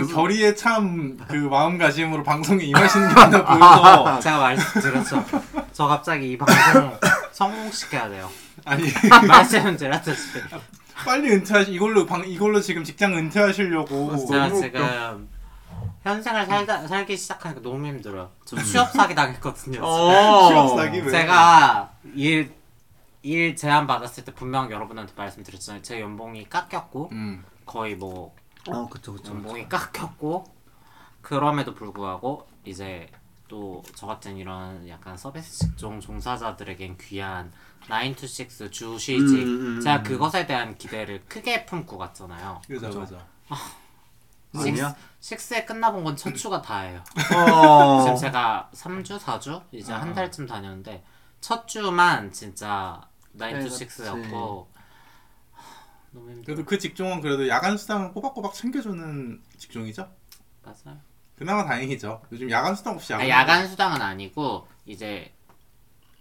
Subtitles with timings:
[0.00, 5.24] 너무 무슨- 결의에 참 그 마음가짐으로 방송에 임하시는 게 하나 보여서 제가 말씀드렸죠.
[5.72, 6.98] 저 갑자기 이 방송
[7.32, 8.28] 성공시켜야 돼요.
[8.64, 8.84] 아니
[9.28, 10.40] 말씀드렸다시피
[11.04, 15.28] 빨리 은퇴하시 이걸로 방 이걸로 지금 직장 은퇴하시려고 제가 너무 지금
[16.02, 18.30] 현생을 살다 살기 시작하니까 너무 힘들어요.
[18.44, 19.80] 저 취업 사기 당했거든요.
[19.82, 20.48] 어.
[20.48, 21.10] 취업 사기 왜?
[21.10, 22.52] 제가 일,
[23.22, 25.82] 일 제안 받았을 때 분명 여러분한테 말씀드렸잖아요.
[25.82, 27.44] 제 연봉이 깎였고 음.
[27.66, 28.34] 거의 뭐
[28.68, 29.32] 어 그쵸 그쵸.
[29.32, 30.44] 연봉이 깎였고
[31.22, 33.10] 그럼에도 불구하고 이제
[33.48, 37.52] 또 저 같은 이런 약간 서비스 직종 종사자들에겐 귀한
[37.88, 40.02] 9 to 6 주시직 음, 음, 제가 음.
[40.04, 42.60] 그것에 대한 기대를 크게 품고 갔잖아요.
[42.68, 43.20] 그죠 그죠.
[44.54, 44.94] 아니야?
[45.20, 47.02] 식스에 끝나본 건 첫 주가 다예요.
[47.34, 48.02] 어.
[48.04, 50.14] 지금 제가 3주, 4주 이제 한 어.
[50.14, 51.02] 달쯤 다녔는데
[51.40, 53.00] 첫 주만 진짜
[53.38, 53.86] 9 to 그렇지.
[53.86, 54.66] 6였고
[56.12, 56.44] 너무 힘들어.
[56.44, 60.08] 그래도 그 직종은 그래도 야간 수당을 꼬박꼬박 챙겨주는 직종이죠.
[60.64, 60.98] 맞아요.
[61.36, 62.20] 그나마 다행이죠.
[62.32, 65.32] 요즘 야간 수당 없이 아, 야간, 야간 수당은 아니고 이제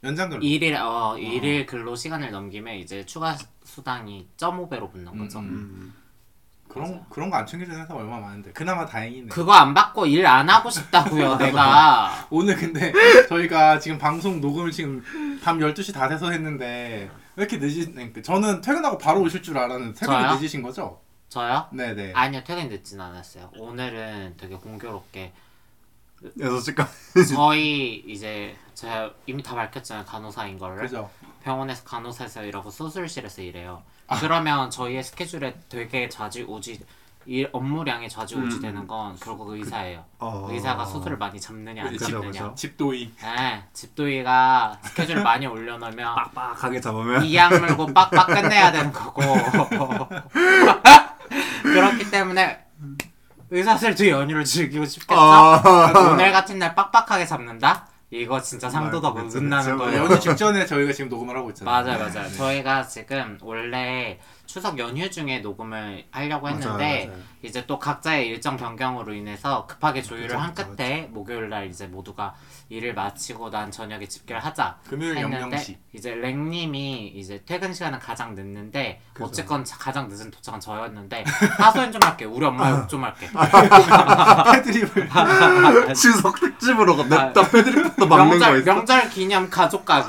[0.04, 0.42] 연장 근로.
[0.42, 5.40] 일일 어 일일 근로 시간을 넘기면 이제 추가 수당이 0.5배로 붙는 거죠.
[5.40, 5.94] 음, 음.
[6.70, 7.06] 그런 맞아요.
[7.10, 9.28] 그런 거 안 챙겨주는 회사 얼마 나 많은데 그나마 다행이네.
[9.30, 12.28] 그거 안 받고 일 안 하고 싶다고요, 내가.
[12.30, 12.94] 오늘 근데
[13.28, 15.04] 저희가 지금 방송 녹음을 지금
[15.44, 17.10] 밤 12시 다 돼서 했는데
[17.40, 20.34] 왜 이렇게 늦으 그러니까 저는 퇴근하고 바로 오실 줄 알았는데 퇴근이 저요?
[20.34, 21.00] 늦으신 거죠?
[21.30, 21.68] 저요?
[21.72, 22.12] 네네.
[22.14, 23.50] 아니요, 퇴근 늦진 않았어요.
[23.58, 25.32] 오늘은 되게 공교롭게
[26.38, 27.34] 6시까지.
[27.34, 30.82] 저희 이제 제가 이미 다 밝혔잖아요, 간호사인 거를.
[30.82, 31.10] 그죠?
[31.42, 33.84] 병원에서 간호사에서 일하고 수술실에서 일해요.
[34.08, 34.20] 아.
[34.20, 36.86] 그러면 저희의 스케줄에 되게 좌지우지
[37.30, 38.62] 일 업무량이 좌지우지 음.
[38.64, 40.04] 되는 건 결국 의사예요.
[40.18, 40.48] 어.
[40.50, 42.32] 의사가 수술을 많이 잡느냐 안 그죠, 잡느냐.
[42.32, 42.54] 그죠.
[42.56, 43.14] 집도이.
[43.22, 47.24] 네, 집도이가 스케줄 많이 올려놓으면 빡빡하게 잡으면.
[47.24, 49.22] 이약 물고 빡빡 끝내야 되는 거고
[51.62, 52.66] 그렇기 때문에
[53.52, 55.22] 의사들도 연휴를 즐기고 싶겠죠?
[55.22, 55.94] 아.
[56.12, 57.86] 오늘 같은 날 빡빡하게 잡는다?
[58.10, 59.86] 이거 진짜 상도덕 맞아, 어긋나는 맞아.
[59.86, 60.04] 거예요.
[60.06, 61.86] 연휴 직전에 저희가 지금 녹음을 하고 있잖아요.
[61.86, 62.32] 맞아요, 맞아요.
[62.32, 64.20] 저희가 지금 원래
[64.52, 67.22] 추석 연휴 중에 녹음을 하려고 맞아요, 했는데 맞아요.
[67.44, 71.86] 이제 또 각자의 일정 변경으로 인해서 급하게 조율을 그죠, 한 그죠, 끝에 목요일 날 이제
[71.86, 72.34] 모두가
[72.70, 75.78] 일을 마치고 난 저녁에 집계를 하자 금요일 했는데 영영시.
[75.94, 79.28] 이제 랭님이 이제 퇴근 시간은 가장 늦는데 그죠.
[79.28, 81.24] 어쨌건 자- 가장 늦은 도착은 저였는데
[81.60, 83.28] 하소연 좀 할게 우리 엄마 욕 좀 할게
[84.52, 85.10] 패드립을
[85.94, 88.74] 추석 특집으로 냅다 패드립부터 막는 거 명절 있어.
[88.74, 90.08] 명절 기념 가족 가기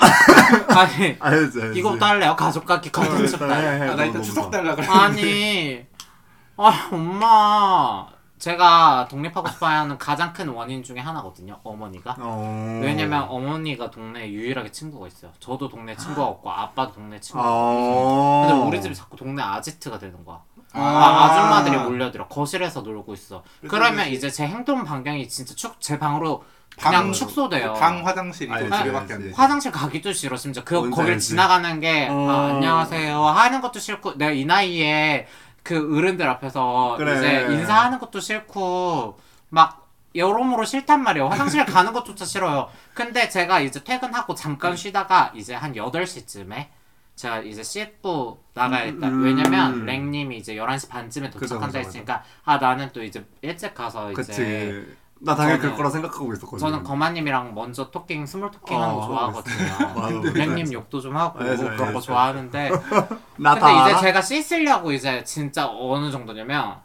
[0.69, 1.79] 아니 알지 알지.
[1.79, 3.51] 이거부터 할래요 가족 가기 컨텐츠 해, 딸
[3.83, 4.51] 해, 아, 나 이따 너무 추석 좋아.
[4.51, 4.87] 달라 그래.
[4.89, 5.87] 아니
[6.57, 8.07] 아 엄마
[8.39, 12.81] 제가 독립하고 싶어하는 가장 큰 원인 중에 하나거든요 어머니가 어.
[12.83, 18.47] 왜냐면 어머니가 동네에 유일하게 친구가 있어요 저도 동네 친구가 없고 아빠도 동네 친구가 없고 어.
[18.49, 20.41] 근데 우리 집이 자꾸 동네 아지트가 되는 거야
[20.73, 20.81] 아.
[20.81, 24.09] 아, 아 줌마들이 몰려들어 거실에서 놀고 있어 그러면.
[24.09, 26.45] 이제 제 행동 반경이 진짜 축제 방으로
[26.83, 29.19] 그냥 방- 축소돼요 방 화장실이 알지, 두 개밖에 안 알지.
[29.25, 29.35] 되지.
[29.35, 31.29] 화장실 가기도 싫어 심지어 그 뭔지 거길 알지.
[31.29, 32.29] 지나가는 게 어.
[32.31, 35.27] 아, 안녕하세요 하는 것도 싫고 내가 이 나이에
[35.63, 37.19] 그 어른들 앞에서 그래.
[37.19, 39.19] 이제 인사하는 것도 싫고
[39.51, 45.55] 막 여러모로 싫단 말이에요 화장실 가는 것조차 싫어요 근데 제가 이제 퇴근하고 잠깐 쉬다가 이제
[45.55, 46.67] 한 8시쯤에
[47.15, 49.23] 제가 이제 씻고 나가야겠다 음.
[49.23, 54.11] 왜냐면 랭님이 이제 11시 반쯤에 그죠, 도착한다 그죠, 했으니까 아 나는 또 이제 일찍 가서
[54.11, 54.97] 이제 그치.
[55.23, 56.59] 나 당연히 그럴 거라 생각하고 있었거든.
[56.59, 59.95] 저는 거마님이랑 먼저 talking small talking하는 거 어, 좋아하거든요.
[59.95, 60.33] 맞아.
[60.33, 62.07] 랭님 욕도 좀 하고 알지, 그런 거 알지.
[62.07, 62.71] 좋아하는데
[63.37, 64.01] 나 근데 다 이제 알아?
[64.01, 66.81] 제가 씻으려고 이제 진짜 어느 정도냐면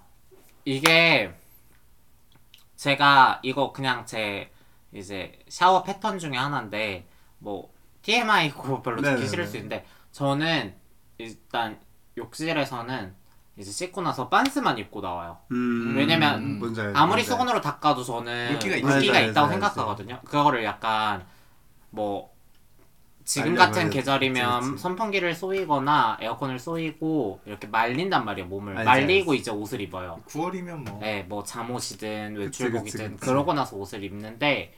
[0.66, 1.34] 이게
[2.75, 4.51] 제가 이거 그냥 제
[4.94, 7.07] 이제 샤워 패턴 중에 하나인데
[7.40, 7.69] 뭐
[8.01, 9.28] TMI고 별로 듣기.
[9.28, 10.75] 싫을 수 있는데 저는
[11.18, 11.79] 일단
[12.18, 13.16] 욕실에서는
[13.58, 15.38] 이제 씻고 나서 빤스만 입고 나와요.
[15.52, 19.52] 음, 왜냐면 뭔지 알지, 아무리 뭔지 수건으로 닦아도 저는 물기가 물기가, 알지, 있다고 알지.
[19.54, 20.19] 생각하거든요.
[20.25, 21.25] 그거를 약간
[21.90, 22.34] 뭐
[23.24, 23.90] 지금 알려고 같은.
[23.90, 24.84] 계절이면 그치, 그치.
[24.84, 29.34] 선풍기를 쏘이거나 에어컨을 쏘이고 이렇게 말린단 말이에요 몸을 알지, 말리고.
[29.34, 30.19] 이제 옷을 입어요.
[30.28, 31.00] 9월이면 뭐.
[31.00, 33.25] 네, 뭐 잠옷이든 그치, 외출복이든 그치.
[33.25, 34.74] 그러고 나서 옷을 입는데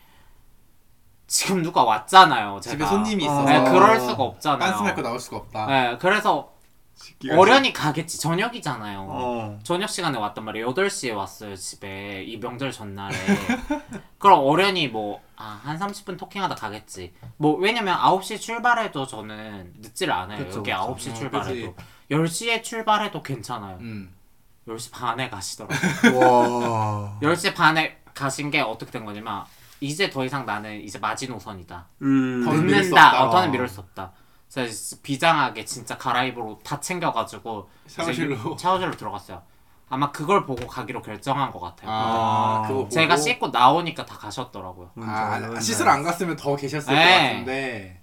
[1.26, 2.60] 지금 누가 왔잖아요.
[2.62, 2.76] 제가.
[2.76, 4.60] 집에 손님이 있어서 네, 그럴 수가 없잖아요.
[4.60, 5.66] 빤스 입고 나올 수가 없다.
[5.66, 6.54] 네, 그래서
[7.32, 8.20] 어련히 가겠지.
[8.20, 9.08] 저녁이잖아요.
[9.10, 9.60] 어.
[9.64, 10.74] 저녁 시간에 왔단 말이에요.
[10.74, 12.24] 8시에 왔어요, 집에.
[12.24, 13.16] 이 명절 전날에.
[14.18, 17.14] 그럼 어련히 뭐, 아, 한 30분 토킹하다 가겠지.
[17.38, 20.46] 뭐, 왜냐면 9시 출발해도 저는 늦지를 않아요.
[20.46, 20.96] 그쵸, 여기 그쵸.
[20.96, 21.76] 9시 어, 출발해도.
[22.12, 23.78] 10시에 출발해도 괜찮아요.
[23.82, 24.14] 음.
[24.68, 26.18] 10시 반에 가시더라고요.
[26.20, 27.20] 와.
[27.22, 29.44] 10시 반에 가신 게 어떻게 된 거냐면,
[29.80, 31.86] 이제 더 이상 나는 이제 마지노선이다.
[32.02, 32.40] 음.
[32.66, 33.08] 늦는다.
[33.08, 33.24] 없다.
[33.24, 34.12] 어, 더는 미룰 수 없다.
[35.04, 38.58] 비장하게 진짜 가라입으로 다 챙겨가지고 샤워실로.
[38.60, 39.42] 샤워실로 들어갔어요.
[39.90, 41.90] 아마 그걸 보고 가기로 결정한 것 같아요.
[41.90, 41.94] 아,
[42.64, 44.92] 아, 그거 보고 제가 씻고 나오니까 다 가셨더라고요.
[45.02, 47.04] 아, 뭔지 씻으러 안 갔으면 더 계셨을 네.
[47.04, 48.02] 것 같은데.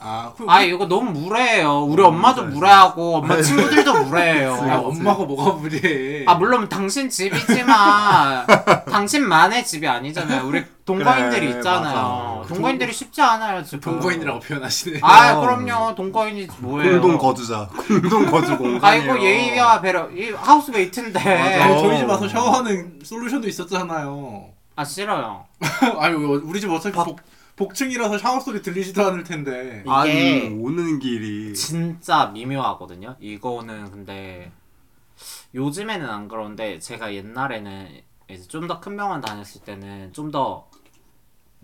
[0.00, 1.84] 아, 그, 아 이거 너무 무례해요.
[1.84, 2.54] 우리 어, 엄마도 맞아요.
[2.54, 4.52] 무례하고 엄마 친구들도 무례해요.
[4.54, 6.24] 아, 엄마가 뭐가 무리해.
[6.26, 8.46] 아 물론 당신 집이지만
[8.90, 10.46] 당신만의 집이 아니잖아요.
[10.46, 11.94] 우리 동거인들이 그래, 있잖아요.
[11.94, 12.33] 맞아.
[12.46, 13.80] 동거인들이 쉽지 않아요 지금.
[13.80, 15.00] 동거인이라고 표현하시네.
[15.02, 15.94] 아 그럼요.
[15.94, 17.00] 동거인이 뭐예요?
[17.00, 17.68] 공동 거주자.
[17.68, 19.12] 공동 거주 공간이에요.
[19.12, 20.10] 아이고 예의와 배려.
[20.10, 21.18] 이 하우스메이트인데.
[21.20, 21.80] 아니.
[21.80, 24.50] 저희 집 와서 샤워하는 솔루션도 있었잖아요.
[24.76, 25.44] 아 싫어요.
[25.98, 27.20] 아니 우리 집 어차피 복,
[27.56, 29.82] 복층이라서 샤워 소리 들리지도 않을 텐데.
[29.84, 33.16] 이게 아니 오는 길이 진짜 미묘하거든요.
[33.20, 34.50] 이거는 근데
[35.54, 37.88] 요즘에는 안 그런데 제가 옛날에는
[38.30, 40.66] 이제 좀 더 큰 병원 다녔을 때는 좀 더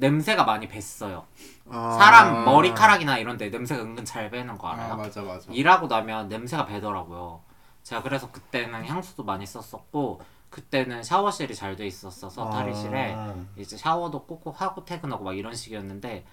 [0.00, 1.25] 냄새가 많이 뱄어요.
[1.70, 1.97] 아.
[1.99, 4.97] 사람 머리카락이나 이런 데 냄새가 은근 잘 배는 거아 알아요?
[4.97, 5.52] 맞아 맞아.
[5.52, 7.41] 일하고 나면 냄새가 배더라고요.
[7.82, 13.35] 제가 그래서 그때는 향수도 많이 썼었고 그때는 샤워실이 잘 돼 있었어서 탈의실에 아.
[13.56, 16.26] 이제 샤워도 꼭꼭 하고 퇴근하고 막 이런 식이었는데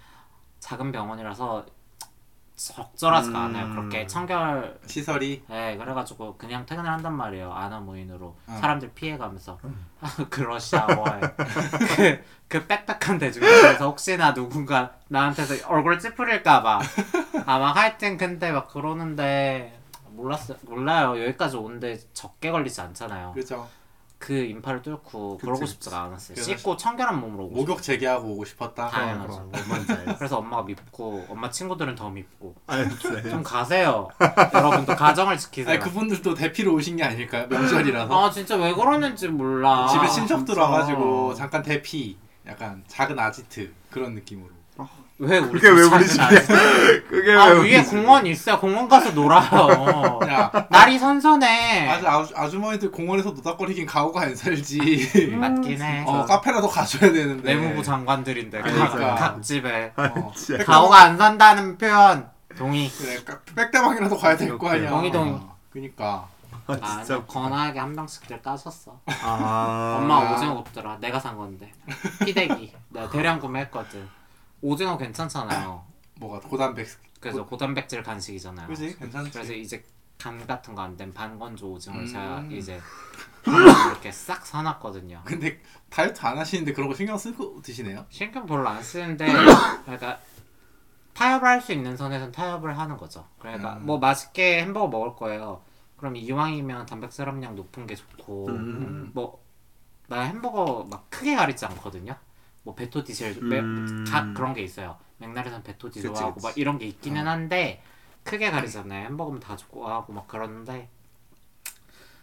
[0.59, 1.65] 작은 병원이라서
[2.57, 3.45] 적절하지가 음.
[3.45, 3.69] 않아요.
[3.69, 7.53] 그렇게 청결 시설이 네, 그래가지고 그냥 퇴근을 한단 말이에요.
[7.53, 8.57] 아나무인으로 어.
[8.59, 9.59] 사람들 피해가면서
[10.31, 11.21] 그러시아워요.
[11.95, 16.79] 그, 그 빽빽한 대중에서 혹시나 누군가 나한테서 얼굴 찌푸릴까봐
[17.45, 19.79] 아마 하여튼 근데 막 그러는데
[20.09, 20.57] 몰랐어요.
[20.63, 21.23] 몰라요.
[21.23, 23.33] 여기까지 오는데 적게 걸리지 않잖아요.
[23.33, 23.67] 그죠.
[24.19, 26.41] 그 인파를 뚫고 그러고 그치, 싶지가 않았어요.
[26.41, 28.85] 씻고 청결한 몸으로 오고 목욕 재개하고 오고 싶었다.
[28.87, 29.49] 아, 당연하죠.
[29.51, 30.15] 그럼 뭔지 알지.
[30.17, 32.97] 그래서 엄마가 밉고 엄마 친구들은 더 밉고 알지.
[33.29, 34.07] 좀 가세요.
[34.53, 35.79] 여러분도 가정을 지키세요.
[35.79, 37.47] 그분들도 대피로 오신 게 아닐까요?
[37.47, 39.87] 명절이라서 아 진짜 왜 그러는지 몰라.
[39.87, 40.61] 집에 친척들 진짜.
[40.63, 42.17] 와가지고 잠깐 대피,
[42.47, 44.56] 약간 작은 아지트 그런 느낌으로.
[45.19, 46.29] 왜 우리 그게 왜집 우리 집이야?
[47.09, 48.59] 그게 아왜 우리 위에 집- 공원 있어요.
[48.59, 50.19] 공원 가서 놀아요.
[50.29, 51.89] 야, 날이 선선해.
[51.89, 55.35] 아주 아주 아주머니들 공원에서 노닥거리긴 가오가 안 살지.
[55.39, 56.03] 맞긴 해.
[56.05, 57.55] 어 카페라도 가줘야 되는데.
[57.55, 58.89] 내무부 장관들인데 그러니까.
[58.97, 60.57] 각, 각 집에 어, 진짜.
[60.59, 62.87] 백- 가오가 안 산다는 표현 동의.
[62.91, 64.89] 그래 까- 백대방이라도 가야 될 거 아니야.
[64.91, 65.33] 동의 동의.
[65.33, 66.27] 어, 그니까.
[66.67, 67.23] 아, 아 진짜.
[67.25, 68.99] 건하게 한 병씩들 따셨어.
[69.23, 69.97] 아.
[69.99, 70.97] 엄마 오징어 굽더라.
[70.99, 71.71] 내가 산 건데.
[72.23, 72.73] 피대기.
[72.89, 74.07] 내가 대량 구매했거든.
[74.61, 75.85] 오징어 괜찮잖아요.
[76.19, 76.87] 뭐가 고단백.
[77.19, 78.67] 그래서 고 단백질 간식이잖아요.
[78.67, 79.31] 그지 괜찮지.
[79.31, 79.83] 그래서 이제
[80.19, 82.07] 간 같은 거 안 된 반건조 오징어를 음.
[82.11, 82.79] 제가 이제
[83.45, 85.21] 이렇게 싹 사놨거든요.
[85.25, 88.05] 근데 다이어트 안 하시는데 그런 거 신경 쓰고 드시네요.
[88.09, 89.25] 신경 별로 안 쓰는데
[89.85, 90.19] 그러니까
[91.13, 93.27] 타협을 할 수 있는 선에선 타협을 하는 거죠.
[93.39, 93.85] 그러니까 음.
[93.85, 95.61] 뭐 맛있게 햄버거 먹을 거예요.
[95.97, 99.11] 그럼 이왕이면 단백질 함량 높은 게 좋고 음.
[99.13, 102.15] 뭐나 햄버거 막 크게 가리지 않거든요.
[102.67, 104.03] 뭐 베토 디젤 매- 음.
[104.09, 104.97] 가- 그런 게 있어요.
[105.19, 106.05] 맥날에선 베토 그치.
[106.09, 107.31] 막 이런 게 있기는 어.
[107.31, 107.81] 한데
[108.23, 109.05] 크게 가리잖아요.
[109.05, 110.89] 햄버거면 다 좋아하고 막 그러는데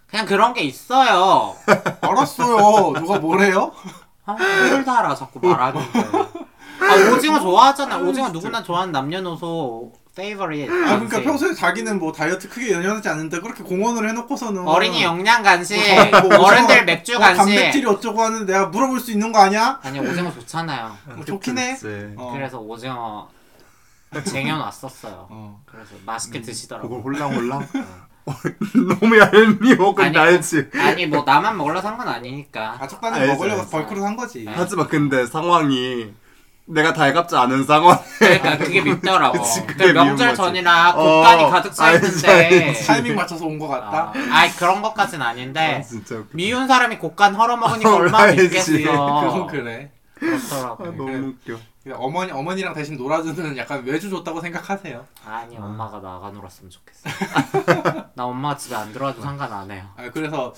[0.07, 1.57] 그냥 그런 게 있어요.
[2.03, 2.93] 알았어요.
[2.93, 3.73] 누가 뭐래요?
[4.27, 5.99] 아, 뭘 달아 자꾸 말하는데.
[5.99, 7.97] 아 오징어 좋아하잖아.
[8.07, 10.71] 오징어 누구나 좋아하는 남녀노소 페이버릿.
[10.71, 15.77] 아 그러니까 평소에 자기는 뭐 다이어트 크게 연연하지 않는데 그렇게 공원을 해놓고서는 어린이 영양 간식,
[15.77, 17.37] 뭐 저- 뭐 어른들 맥주 어, 간식.
[17.37, 19.81] 단백질이 어쩌고 하는데 내가 물어볼 수 있는 거 아니야?
[19.83, 20.97] 아니 오징어 좋잖아요.
[21.17, 21.77] 뭐 좋긴 해.
[22.17, 22.33] 어.
[22.35, 23.29] 그래서 오징어
[24.25, 25.27] 쟁여놨었어요.
[25.31, 25.63] 어.
[25.67, 27.01] 그래서 맛있게 그걸 드시더라고.
[27.03, 27.67] 홀랑홀랑.
[29.01, 29.95] 너무 얄미워.
[29.95, 30.71] 근데 아니, 알지.
[30.75, 32.77] 아니 뭐 나만 먹으려 산건 아니니까.
[32.81, 33.67] 아 적당히 알지, 먹으려고.
[33.69, 34.45] 벌크로 산 거지.
[34.45, 34.53] 네.
[34.55, 36.13] 하지만 근데 상황이
[36.67, 37.99] 내가 달갑지 않은 상황.
[38.19, 39.37] 그러니까 그게 밉더라고.
[39.43, 40.37] 그치, 그게 그 명절 거지.
[40.37, 42.69] 전이라 곡간이 어, 가득 차 알지, 있는데.
[42.69, 42.87] 알지.
[42.87, 44.13] 타이밍 맞춰서 온거 같다.
[44.13, 46.17] 아, 아이 그런 것까진 아, 아닌데 진짜.
[46.17, 46.29] 웃겨.
[46.33, 48.43] 미운 사람이 곡간 헐어먹으니까 어, 얼마나 알지.
[48.45, 48.73] 밉겠어.
[48.73, 49.91] 그건 그래.
[50.17, 50.85] 아, 그렇더라고.
[50.87, 51.59] 너무 웃겨.
[51.83, 55.07] 그냥 어머니 어머니랑 대신 놀아주는 약간 외주 줬다고 생각하세요.
[55.27, 57.11] 아니 엄마가 나가 놀았으면 좋겠어.
[58.15, 59.87] 나 엄마가 집에 안 들어와도 상관 안 해요.
[59.99, 60.55] 아 그래서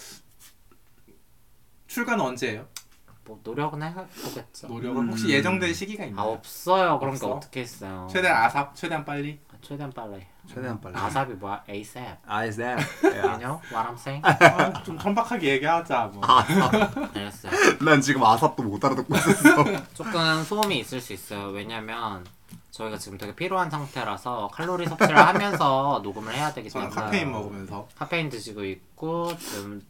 [1.89, 2.67] 출가는 언제예요?
[3.27, 4.69] 뭐 노력은 해보겠죠.
[4.69, 5.11] 노력은 음.
[5.11, 6.29] 혹시 예정된 시기가 아 있나요?
[6.29, 6.99] 없어요.
[6.99, 7.35] 그런 게 없어?
[7.37, 8.07] 어떻게 했어요?
[8.11, 9.41] 최대한 아삽, 최대한 빨리.
[9.53, 10.25] 아, 최대한 빨리.
[10.49, 10.97] 최대한 빨리.
[10.97, 11.65] 아삽이 뭐야?
[11.69, 12.19] ASAP.
[12.27, 12.79] 아이쌤.
[13.03, 14.23] You know what I'm saying?
[14.25, 16.11] 아, 좀 천박하게 얘기하자.
[16.15, 16.23] 뭐.
[16.25, 17.53] 알겠어요.
[17.85, 19.65] 난 지금 아삽도 못 알아듣고 있었어.
[19.95, 21.49] 조금 소음이 있을 수 있어요.
[21.49, 22.25] 왜냐면
[22.71, 27.89] 저희가 지금 되게 피로한 상태라서 칼로리 섭취를 하면서 녹음을 해야 되기 저는 때문에 카페인 먹으면서
[27.97, 29.83] 카페인 드시고 있고 지금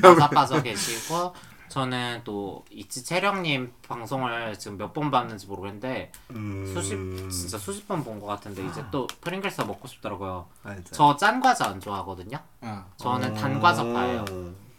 [0.00, 1.34] 명은- 나자빠져 계시고
[1.72, 6.70] 저는 또 이치 채령님 방송을 지금 몇 번 봤는지 모르겠는데 음...
[6.74, 6.94] 수십
[7.30, 10.46] 진짜 수십 번 본 것 같은데 이제 또 프링글스 먹고 싶더라고요.
[10.92, 12.38] 저 짠 과자 안 좋아하거든요.
[12.60, 12.84] 어.
[12.98, 13.34] 저는 어.
[13.34, 14.22] 단 과자 파예요.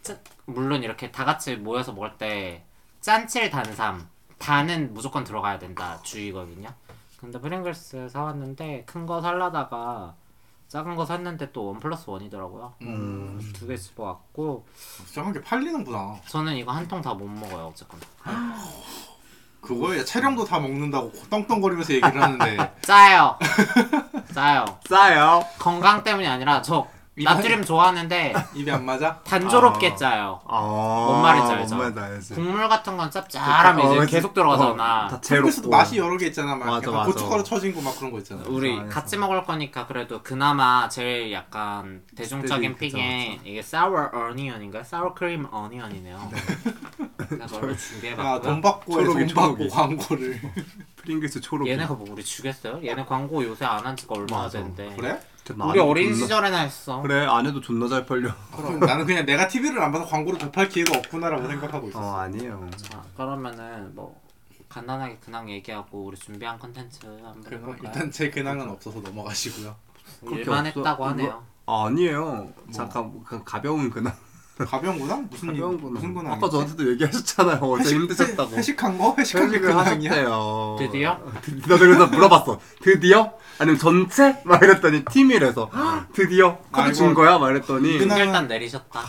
[0.04, 2.64] 짠- 물론 이렇게 다 같이 모여서 먹을 때
[3.02, 4.08] 짠칠 단삼
[4.38, 6.70] 단은 무조건 들어가야 된다 주의거든요.
[7.20, 10.14] 근데 프링글스 사왔는데 큰 거 살라다가
[10.74, 12.74] 작은 거 샀는데 또 원 플러스 원이더라고요.
[12.82, 13.40] 음.
[13.54, 14.66] 두 개 집어왔고
[15.14, 16.16] 저런 게 팔리는구나.
[16.28, 18.00] 저는 이거 한 통 다 못 먹어요 어쨌건.
[19.62, 23.38] 그거에 체령도 다 먹는다고 떵떵거리면서 얘기를 하는데 짜요.
[24.34, 24.66] 짜요.
[24.90, 25.46] 싸요.
[25.60, 29.20] 건강 때문이 아니라 저 나트륨 좋아하는데 입이 안 맞아?
[29.24, 29.96] 단조롭게 아.
[29.96, 30.42] 짜요.
[30.48, 30.60] 아.
[31.08, 31.76] 뭔 말인지 알죠?
[31.76, 32.34] 뭔 말인지 알지.
[32.34, 34.16] 국물 같은 건 짭짤하면 어, 이제.
[34.16, 35.06] 계속 들어가잖아.
[35.06, 35.78] 어, 다 텔레비에서도 제로.
[35.78, 36.56] 맛이 여러 개 있잖아.
[36.56, 37.06] 막 맞아, 맞아.
[37.12, 38.42] 고춧가루 쳐진 거 막 그런 거 있잖아.
[38.48, 38.90] 우리 안에서.
[38.96, 44.82] 같이 먹을 거니까 그래도 그나마 제일 약간 대중적인 그쵸, 픽에 이게 sour onion인가요?
[44.82, 46.32] sour cream onion이네요.
[47.18, 48.42] 그래서 그걸로 야, 준비해봤고요.
[48.42, 49.68] 돈 받고 돈 받고.
[49.70, 50.42] 광고를.
[51.04, 51.68] 프링글스 초록.
[51.68, 52.80] 얘네가 뭐 우리 주겠어요?
[52.84, 54.60] 얘네 광고 요새 안 한 지가 얼마나 맞아.
[54.60, 54.96] 됐는데.
[54.96, 55.20] 그래?
[55.66, 57.02] 우리 어린 시절에나 했어.
[57.02, 58.34] 그래 안에도 존나 잘 팔려.
[58.56, 62.18] 그럼 나는 그냥 내가 TV를 안 봐서 광고를 접할 기회가 없구나라고 생각하고 어 있었어.
[62.18, 62.70] 아니에요.
[62.78, 64.22] 자, 그러면은 뭐
[64.70, 67.92] 간단하게 근황 얘기하고 우리 준비한 컨텐츠 한번 그래서 해볼까요?
[67.94, 69.76] 일단 제 근황은 없어서 넘어가시고요.
[70.22, 70.80] 그렇게 일만 없어.
[70.80, 71.44] 했다고 하네요.
[71.66, 72.50] 아, 아니에요.
[72.72, 74.16] 잠깐 그 가벼운 근황.
[74.58, 75.28] 가벼운 근황?
[75.32, 75.94] 무슨 일, 가벼운 근황.
[75.94, 76.34] 무슨 근황?
[76.34, 77.58] 아까 저한테도 얘기하셨잖아요.
[77.58, 78.56] 어제 힘드셨다고.
[78.56, 79.16] 회식한 거?
[79.18, 80.12] 회식한 게 근황이야?
[80.12, 80.76] 하셨대요.
[80.80, 81.20] 드디어?
[81.68, 82.60] 나 그래서 물어봤어.
[82.82, 83.34] 드디어?
[83.58, 84.38] 아니면 전체?
[84.46, 85.70] 막 이랬더니 팀이래서
[86.14, 86.94] 드디어 카드 아이고.
[86.94, 87.38] 준 거야?
[87.40, 89.02] 막 이랬더니 그날- 일단 내리셨다.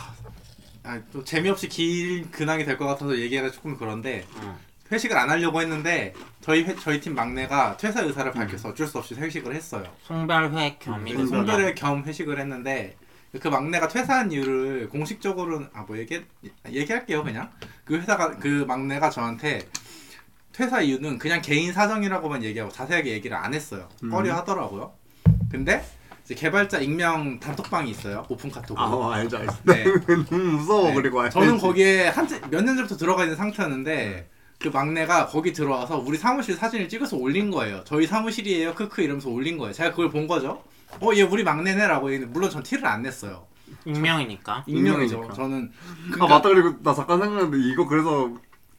[0.83, 4.55] 아, 또 재미없이 긴 근황이 될 것 같아서 얘기하기가 조금 그런데 응.
[4.91, 9.15] 회식을 안 하려고 했는데 저희 회- 저희 팀 막내가 퇴사 의사를 밝혀서 어쩔 수 없이
[9.15, 9.83] 회식을 했어요.
[10.03, 10.49] 송별회.
[10.49, 12.95] 네, 송별회 겸 회식을 했는데
[13.41, 16.19] 그 막내가 퇴사한 이유를 공식적으로는 아 뭐 얘기
[16.67, 17.51] 얘기할게요 그냥
[17.83, 19.59] 그 회사가 그 막내가 저한테
[20.51, 23.87] 퇴사 이유는 그냥 개인 사정이라고만 얘기하고 자세하게 얘기를 안 했어요.
[24.03, 24.09] 음.
[24.09, 24.93] 꺼려 하더라고요.
[25.51, 25.83] 근데
[26.23, 28.25] 이제 개발자 익명 단톡방이 있어요.
[28.29, 28.83] 오픈 카톡으로.
[28.83, 29.53] 아 어, 알죠 알죠.
[29.63, 29.83] 네.
[30.29, 30.93] 너무 무서워 네.
[30.95, 31.33] 그리고 알지.
[31.33, 37.17] 저는 거기에 한몇년 전부터 들어가 있는 상태였는데 그 막내가 거기 들어와서 우리 사무실 사진을 찍어서
[37.17, 37.83] 올린 거예요.
[37.85, 38.73] 저희 사무실이에요.
[38.75, 39.73] 크크 이러면서 올린 거예요.
[39.73, 40.63] 제가 그걸 본 거죠.
[41.01, 43.45] 어, 얘 우리 막내네라고 얘는 물론 전 티를 안 냈어요.
[43.85, 44.63] 익명이니까.
[44.67, 45.15] 익명이죠.
[45.15, 45.33] 익명이니까.
[45.33, 48.31] 저는 아 그러니까 맞다 그리고 나 잠깐 생각났는데 이거 그래서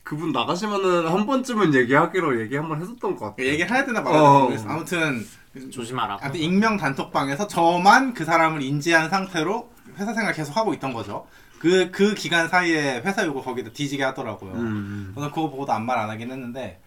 [0.02, 3.42] 그분 나가시면은 한 번쯤은 얘기하기로 얘기 한 번 했었던 것 같아.
[3.42, 4.24] 얘기를 해야 되나 말아야 어.
[4.32, 4.68] 되나 모르겠어.
[4.68, 5.26] 아무튼
[5.70, 6.22] 조심하라고.
[6.24, 9.68] 아무튼 익명 단톡방에서 저만 그 사람을 인지한 상태로
[9.98, 11.26] 회사 생활 계속 하고 있던 거죠.
[11.58, 14.52] 그 그 기간 사이에 회사 요구 거기다 뒤지게 하더라고요.
[14.52, 15.12] 음.
[15.14, 16.80] 저는 그거 보고도 아무 말 안 하긴 했는데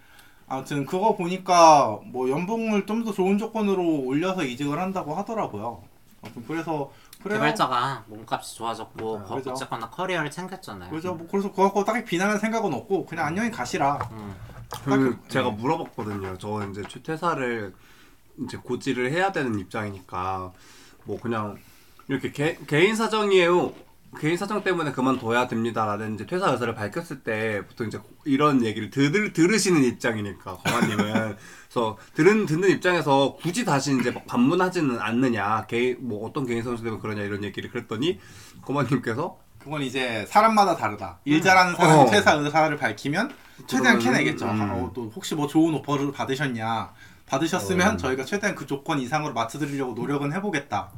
[0.50, 5.82] 아무튼 그거 보니까 뭐 연봉을 좀 더 좋은 조건으로 올려서 이직을 한다고 하더라고요.
[6.22, 6.92] 아무튼 그래서
[7.24, 7.40] 그래요.
[7.40, 9.52] 개발자가 몸값이 좋아졌고 네, 거- 그죠.
[9.52, 10.90] 어쨌거나 커리어를 챙겼잖아요.
[10.90, 11.14] 그죠.
[11.16, 14.00] 뭐 그래서 그거 갖고 딱히 비난할 생각은 없고 그냥 안녕히 가시라.
[14.12, 14.36] 음.
[14.84, 15.56] 그 딱- 제가 네.
[15.56, 16.38] 물어봤거든요.
[16.40, 17.74] 저 이제 퇴사를
[18.46, 20.52] 이제 고지를 해야 되는 입장이니까
[21.06, 21.58] 뭐 그냥
[22.08, 23.72] 이렇게 개, 개인 사정이에요.
[24.18, 29.34] 개인 사정 때문에 그만둬야 됩니다라는 이제 퇴사 의사를 밝혔을 때 보통 이제 이런 얘기를 들,
[29.34, 31.38] 들으시는 입장이니까 거마님은
[31.70, 36.84] 그래서 들은 듣는 입장에서 굳이 다시 이제 막 반문하지는 않느냐 개인 뭐 어떤 개인 선수
[36.84, 38.20] 때문에 그러냐 이런 얘기를 그랬더니
[38.64, 41.20] 거마님께서 그건 이제 사람마다 다르다.
[41.26, 42.06] 일 잘하는 사람이 어.
[42.10, 43.32] 퇴사 의사를 밝히면
[43.68, 44.46] 최대한 그러면은, 캐내겠죠.
[44.46, 44.62] 음.
[44.62, 46.94] 아, 어, 또 혹시 뭐 좋은 오퍼를 받으셨냐?
[47.26, 47.98] 받으셨으면 어.
[47.98, 50.92] 저희가 최대한 그 조건 이상으로 맞춰드리려고 노력은 해보겠다.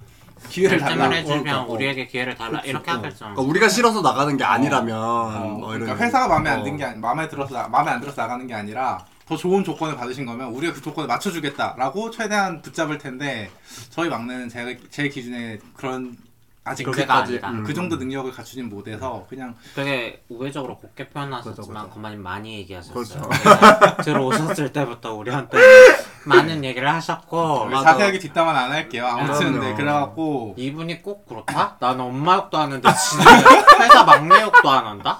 [0.49, 1.09] 기회를 달라.
[1.09, 1.65] 해주면 그러니까, 어.
[1.71, 2.93] 우리에게 기회를 달라 그치, 이렇게 어.
[2.95, 3.17] 하겠죠.
[3.19, 6.63] 그러니까 우리가 싫어서 나가는 게 아니라면 어, 뭐 이런 그러니까 회사가 마음에 안 어.
[6.63, 10.49] 든게 마음에 들어서 나- 마음에 안 들어서 나가는 게 아니라 더 좋은 조건을 받으신 거면
[10.49, 13.49] 우리가 그 조건을 맞춰주겠다라고 최대한 붙잡을 텐데
[13.89, 16.17] 저희 막내는 제가 제 기준에 그런
[16.63, 17.49] 아직 그게가 아니다.
[17.49, 17.63] 음.
[17.63, 21.89] 그 정도 능력을 갖추진 못해서 그냥 되게 우회적으로 곱게 표현하셨지만 그죠.
[21.95, 22.93] 그만님 많이 얘기하셨어요.
[22.93, 23.29] 그렇죠.
[23.29, 25.57] 내가 들어오셨을 때부터 우리한테
[26.25, 29.07] 많은 얘기를 하셨고 자세하게 뒷담화는 안 할게요.
[29.07, 29.59] 아무튼 그럼요.
[29.65, 31.77] 네 그래갖고 이분이 꼭 그렇다?
[31.79, 33.25] 나는 엄마 욕도 하는데 지는
[33.81, 35.19] 회사 막내 욕도 안 한다?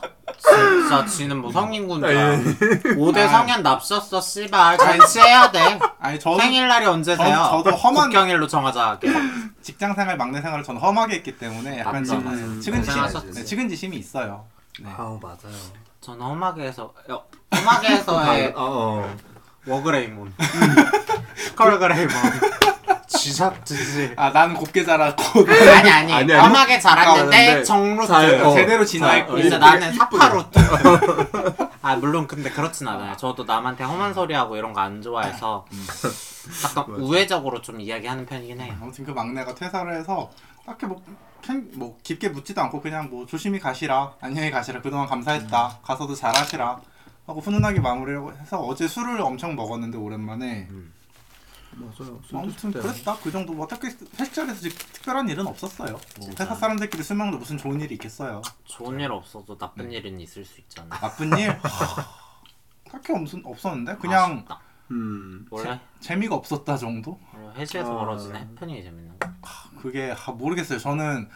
[0.56, 2.38] 진짜 지는 뭐 성인군 줄 알아.
[2.38, 3.28] 5대 아.
[3.30, 5.80] 성년 납셨어 씨발 잔치해야 돼.
[6.00, 7.36] 아니 저도 생일날이 언제세요?
[7.50, 9.10] 저- 저도 험한- 국경일로 정하자 하게.
[9.62, 12.38] 직장 생활 막내 생활을 저는 험하게 했기 때문에 약간 지금 맞죠.
[12.62, 13.32] 측은지심 고생하셨지.
[13.40, 14.46] 네, 측은지심이 있어요.
[14.82, 14.90] 네.
[14.98, 15.38] 아우 맞아요.
[16.02, 17.24] 저는 험하게 해서 어,
[17.56, 19.16] 험하게 해서의 어, 어.
[19.68, 20.34] 워그레이몬
[21.56, 22.16] 컬그레이몬
[23.18, 25.24] 지작지지 아 나는 곱게 자랐고.
[25.48, 26.34] 아니 아니 아니, 아니.
[26.34, 28.54] 험하게 자랐는데 정루트 잘, 어.
[28.54, 29.38] 제대로 진화했고.
[29.38, 29.94] 이제 이쁘게, 나는.
[29.94, 30.60] 사파루트.
[31.82, 33.16] 아 물론 근데 그렇진 않아요.
[33.18, 35.66] 저도 남한테 험한 소리 하고 이런 거 안 좋아해서
[36.66, 38.74] 약간 우회적으로 좀 이야기하는 편이긴 해요.
[38.82, 40.32] 아무튼 그 막내가 퇴사를 해서
[40.66, 41.00] 딱히 뭐,
[41.44, 44.14] 캔- 뭐 깊게 묻지도 않고 그냥 뭐 조심히 가시라.
[44.22, 44.82] 안녕히 가시라.
[44.82, 45.80] 그동안 감사했다.
[45.84, 46.80] 가서도 잘하시라.
[47.28, 50.68] 하고 훈훈하게 마무리를 해서 어제 술을 엄청 먹었는데 오랜만에
[51.74, 52.20] 맞아요.
[52.34, 53.88] 아무튼 그랬다 그 정도 뭐 특히
[54.20, 58.42] 회식 자리에서 지- 특별한 일은 없었어요 뭐 회사 사람들끼리 술 먹는데 무슨 좋은 일이 있겠어요
[58.66, 61.58] 좋은 일 없어도 나쁜 일은 있을 수 있잖아 나쁜 일
[62.92, 64.60] 딱히 없, 없었는데 그냥 아쉽다.
[64.92, 65.46] 음.
[65.50, 68.00] 원래 재 미가 없었다 정도 원래 회식에서 아.
[68.00, 69.30] 벌어지는 해프닝이 재밌는 거
[69.82, 70.78] 그게 아, 모르겠어요.
[70.78, 71.30] 저는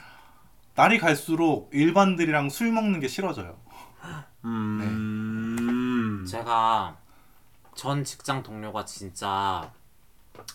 [0.75, 3.57] 날이 갈수록 일반들이랑 술 먹는 게 싫어져요.
[4.43, 6.25] 음.
[6.29, 6.97] 제가
[7.75, 9.71] 전 직장 동료가 진짜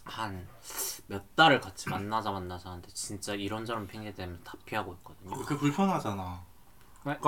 [0.05, 0.47] 한
[1.07, 5.35] 몇 달을 같이 만나자 만나자 하는데 진짜 이런저런 핑계 대면 다 피하고 있거든요.
[5.43, 6.41] 그게 불편하잖아.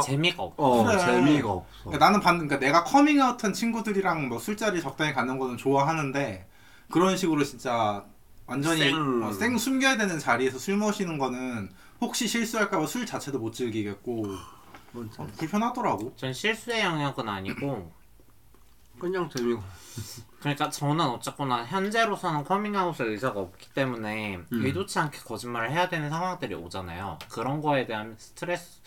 [0.04, 0.54] 재미가 없.
[0.57, 0.99] 어 그래.
[0.99, 1.66] 재미가 없어.
[1.83, 6.49] 그러니까 나는 반, 그러니까 내가 커밍아웃한 친구들이랑 뭐 술자리 적당히 가는 거는 좋아하는데
[6.92, 8.04] 그런 식으로 진짜
[8.47, 9.25] 완전히 생.
[9.25, 14.26] 어, 생 숨겨야 되는 자리에서 술 마시는 거는 혹시 실수할까봐 술 자체도 못 즐기겠고
[14.95, 16.14] 어, 불편하더라고.
[16.16, 17.92] 전 실수의 영역은 아니고
[19.02, 19.61] 그냥 재미가.
[20.38, 24.47] 그러니까 저는 어쨌거나 현재로서는 커밍아웃의 의사가 없기 때문에 음.
[24.52, 27.18] 의도치 않게 거짓말을 해야 되는 상황들이 오잖아요.
[27.28, 28.80] 그런 거에 대한 스트레스,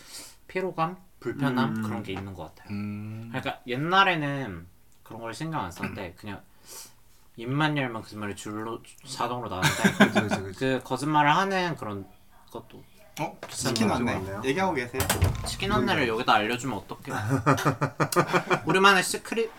[0.47, 1.81] 피로감, 불편함 음.
[1.83, 2.69] 그런 게 있는 것 같아요.
[2.73, 3.27] 음.
[3.27, 4.65] 그러니까 옛날에는
[5.03, 6.41] 그런 걸 신경 안 썼는데 그냥
[7.35, 10.59] 입만 열면 거짓말이 줄로 자동으로 나오는데 그치 그치 그치.
[10.59, 12.07] 그 거짓말을 하는 그런
[12.51, 12.81] 것도
[13.19, 13.37] 어?
[13.49, 14.13] 치킨 거 왔네.
[14.13, 14.41] 가져왔네요.
[14.45, 15.01] 얘기하고 계세요.
[15.45, 17.15] 치킨 언니를 여기다 알려주면 어떡해요?
[18.65, 19.49] 우리만의 시크릿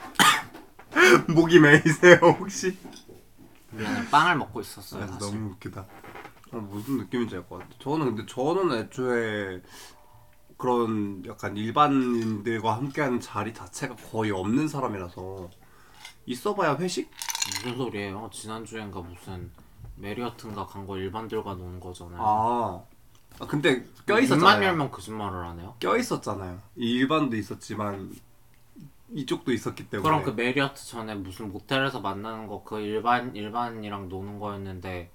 [1.34, 2.76] 목이 메이세요 혹시?
[3.72, 5.18] 미안해 빵을 먹고 있었어요 아, 사실.
[5.20, 5.86] 너무 웃기다.
[6.52, 7.70] 어, 무슨 느낌인지 알 것 같아.
[7.80, 9.62] 저는 근데 저는 애초에
[10.56, 15.50] 그런 약간 일반인들과 함께하는 자리 자체가 거의 없는 사람이라서
[16.26, 17.10] 있어봐야 회식?
[17.62, 18.30] 무슨 소리예요?
[18.32, 19.50] 지난주엔가 무슨
[19.96, 22.18] 메리어트인가 간 거 일반들과 노는 거잖아요.
[22.20, 22.82] 아,
[23.38, 24.64] 아 근데 껴 입만 있었잖아요.
[24.64, 25.74] 열면 거짓말을 하네요.
[25.78, 26.60] 껴 있었잖아요.
[26.76, 28.14] 일반도 있었지만
[29.14, 30.02] 이쪽도 있었기 때문에.
[30.08, 35.10] 그럼 그 메리어트 전에 무슨 모텔에서 만나는 거 그 일반 일반이랑 노는 거였는데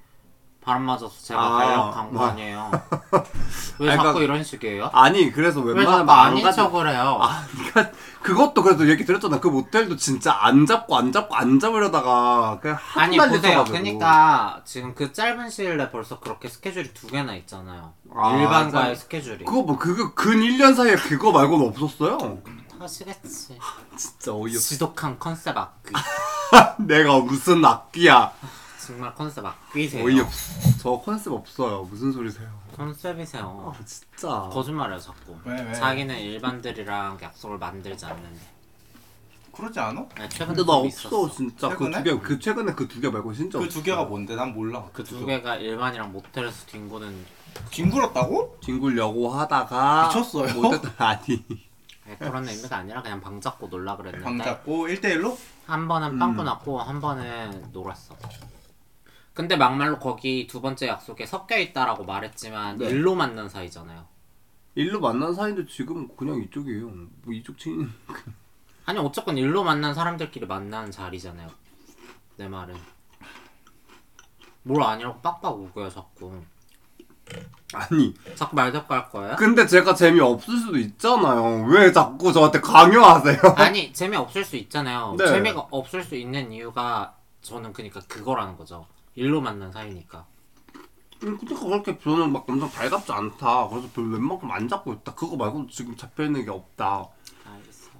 [0.63, 2.25] 바람 맞아서 제가 아, 간거 뭐.
[2.27, 2.69] 아니에요?
[3.79, 4.91] 왜 아니, 자꾸 그러니까- 이런 식이에요?
[4.93, 7.17] 아니 그래서 왜 웬만하면 안 아닌 척을 해요?
[7.19, 9.39] 아, 그러니까 그것도 그래도 얘기 드렸잖아.
[9.39, 13.63] 그 모텔도 진짜 안 잡고 안 잡고 안 잡으려다가 그냥 아니 보세요.
[13.67, 17.93] 그러니까 지금 그 짧은 시일 내에 벌써 그렇게 스케줄이 두 개나 있잖아요.
[18.15, 18.95] 아, 일반과의 참.
[18.95, 19.43] 스케줄이.
[19.43, 22.37] 그거 뭐 그거 근 1년 사이에 그거 말고는 없었어요.
[22.81, 23.57] 하시겠지.
[23.97, 24.59] 진짜 어이없어.
[24.69, 25.93] 지독한 컨셉 악귀.
[26.87, 28.31] 내가 무슨 악기야.
[28.85, 30.03] 정말 컨셉 악귀세요.
[30.05, 30.77] 어이없어.
[30.79, 31.83] 저 컨셉 없어요.
[31.83, 32.49] 무슨 소리세요?
[32.75, 33.73] 컨셉이세요.
[33.75, 34.49] 아 진짜.
[34.51, 35.37] 거짓말해요 자꾸.
[35.45, 35.73] 왜, 왜?
[35.73, 38.39] 자기는 일반들이랑 약속을 만들지 않는데.
[39.53, 40.05] 그러지 않아?
[40.17, 41.29] 네, 최근에 근데 나좀 없어 있었어.
[41.29, 41.97] 진짜 그 최근에?
[42.03, 43.79] 두개그 최근에 그 두 개 말고 진짜 그 없어.
[43.79, 44.35] 두 개가 뭔데?
[44.35, 44.83] 난 몰라.
[44.93, 47.25] 그 두 개가 일반이랑 모텔에서 뒹구는
[47.69, 48.59] 뒹굴었다고?
[48.63, 50.53] 뒹굴려고 하다가 미쳤어요?
[50.53, 51.43] 못했다 아니.
[52.11, 55.37] 네, 그런 의미가 아니라 그냥 방 잡고 놀라 그랬는데 방 잡고 1대1로?
[55.65, 58.15] 한 번은 빵꾸 났고 한 번은 놀았어.
[59.33, 62.87] 근데 막말로 거기 두 번째 약속에 섞여 있다라고 말했지만 네.
[62.89, 64.05] 일로 만난 사이잖아요.
[64.75, 66.87] 일로 만난 사이인데 지금 그냥 이쪽이에요.
[66.87, 67.89] 뭐 이쪽 친.
[68.85, 71.47] 아니 어쨌건 일로 만난 사람들끼리 만나는 자리잖아요.
[72.35, 72.75] 내 말은.
[74.63, 76.41] 뭘 아니라고 빡빡 우겨요 자꾸.
[77.73, 79.35] 아니 자꾸 말 듣고 할 거예요?
[79.37, 81.65] 근데 제가 재미 없을 수도 있잖아요.
[81.69, 83.37] 왜 자꾸 저한테 강요하세요?
[83.57, 85.15] 아니 재미없을 수 있잖아요.
[85.17, 85.27] 네.
[85.27, 88.85] 재미가 없을 수 있는 이유가 저는 그러니까 그거라는 거죠.
[89.15, 90.25] 일로 만난 사이니까.
[91.23, 93.67] 음, 근데 그렇게 저는 막 엄청 달갑지 않다.
[93.69, 95.13] 그래서 별 웬만큼 안 잡고 있다.
[95.13, 97.05] 그거 말고 지금 잡혀 있는 게 없다.
[97.45, 97.91] 알겠어요.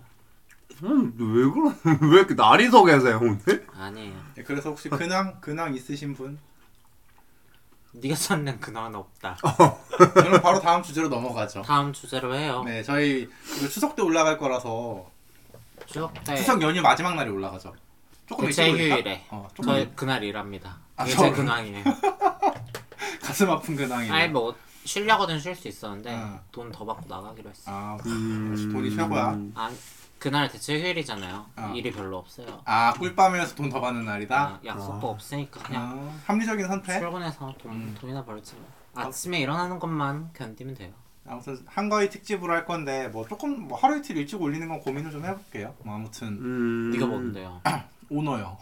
[0.83, 1.73] 음, 왜 그러?
[2.11, 3.67] 왜 이렇게 날이 서 계세요 오늘?
[3.77, 4.13] 아니에요.
[4.35, 6.39] 네, 그래서 혹시 근황 근황 있으신 분?
[7.93, 9.37] 네가 찾는 근황은 없다.
[10.13, 11.61] 그럼 바로 다음 주제로 넘어가죠.
[11.63, 12.63] 다음 주제로 해요.
[12.65, 13.27] 네, 저희
[13.57, 15.09] 이거 추석 때 올라갈 거라서
[15.85, 17.73] 추석 때 추석 연휴 마지막 날이 올라가죠.
[18.27, 18.95] 조금 일찍 올릴까?
[18.95, 20.77] 휴일에 어, 조금 저 그날 일합니다.
[20.95, 21.83] 아, 그게 저- 제 근황이에요.
[23.21, 24.13] 가슴 아픈 근황이네.
[24.13, 26.39] 아니 뭐 쉬려거든 쉴 수 있었는데 응.
[26.51, 27.63] 돈 더 받고 나가기로 했어.
[27.71, 28.49] 아, 음...
[28.51, 29.37] 역시 돈이 최고야.
[29.55, 29.69] 아
[30.21, 31.45] 그날 대체 휴일이잖아요.
[31.57, 31.73] 어.
[31.75, 32.61] 일이 별로 없어요.
[32.65, 34.39] 아 꿀밤에서 돈 더 받는 날이다.
[34.39, 36.99] 아, 약속도 없으니까 그냥 아, 합리적인 선택.
[36.99, 37.97] 출근해서 돈 음.
[37.99, 38.65] 돈이나 벌지 뭐.
[39.03, 40.91] 아침에 일어나는 것만 견디면 돼요.
[41.27, 45.25] 아무튼 한가위 특집으로 할 건데 뭐 조금 뭐 하루 이틀 일찍 올리는 건 고민을 좀
[45.25, 45.73] 해볼게요.
[45.83, 46.91] 뭐 아무튼 음...
[46.91, 47.61] 네가 뭔데요?
[48.09, 48.57] 오너요.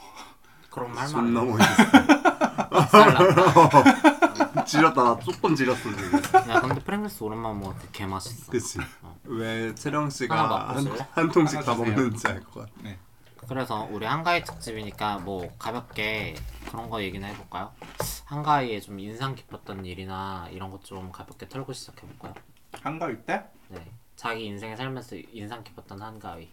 [0.70, 1.58] 그럼 할 존나 말.
[1.58, 1.84] 멋있어.
[4.70, 5.04] 지렸다.
[5.04, 6.50] 나 조금 지렸어 지금.
[6.50, 8.52] 야 근데 프랭글스 오랜만 먹을 때개 맛있어.
[8.52, 8.80] 그치.
[9.02, 9.20] 어.
[9.26, 10.50] 왜 채령 하나 씨가 한,
[10.84, 11.08] 맛보실래?
[11.12, 11.96] 한 통씩 하나 다 주세요.
[11.96, 12.90] 먹는지 알 것 같아.
[13.48, 16.36] 그래서 우리 한가위 특집이니까 뭐 가볍게
[16.70, 17.74] 그런 거 얘기나 해볼까요?
[18.26, 22.34] 한가위에 좀 인상 깊었던 일이나 이런 것 좀 가볍게 털고 시작해볼까요?
[22.82, 23.44] 한가위 때?
[23.70, 23.92] 네.
[24.16, 26.52] 자기 인생에 살면서 인상 깊었던 한가위.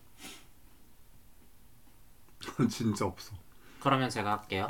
[2.70, 3.34] 진짜 없어.
[3.86, 4.66] 그러면 제가 할게요.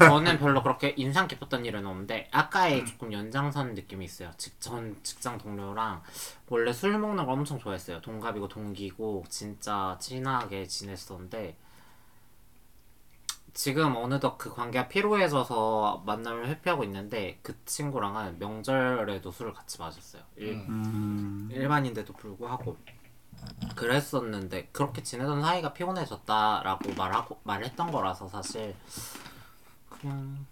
[0.00, 4.32] 저는 별로 그렇게 인상 깊었던 일은 없는데 아까의 조금 연장선 느낌이 있어요.
[4.36, 6.02] 직, 전 직장 동료랑
[6.48, 8.00] 원래 술 먹는 걸 엄청 좋아했어요.
[8.00, 11.56] 동갑이고 동기고 진짜 친하게 지냈었는데
[13.52, 20.24] 지금 어느덧 그 관계가 피로해져서 만남을 회피하고 있는데 그 친구랑은 명절에도 술을 같이 마셨어요.
[20.38, 20.66] 일, 음.
[20.68, 21.48] 음.
[21.52, 22.76] 일반인데도 불구하고
[23.76, 28.74] 그랬었는데 그렇게 지내던 사이가 피곤해졌다라고 말하고 말했던 거라서 사실
[29.88, 30.46] 그냥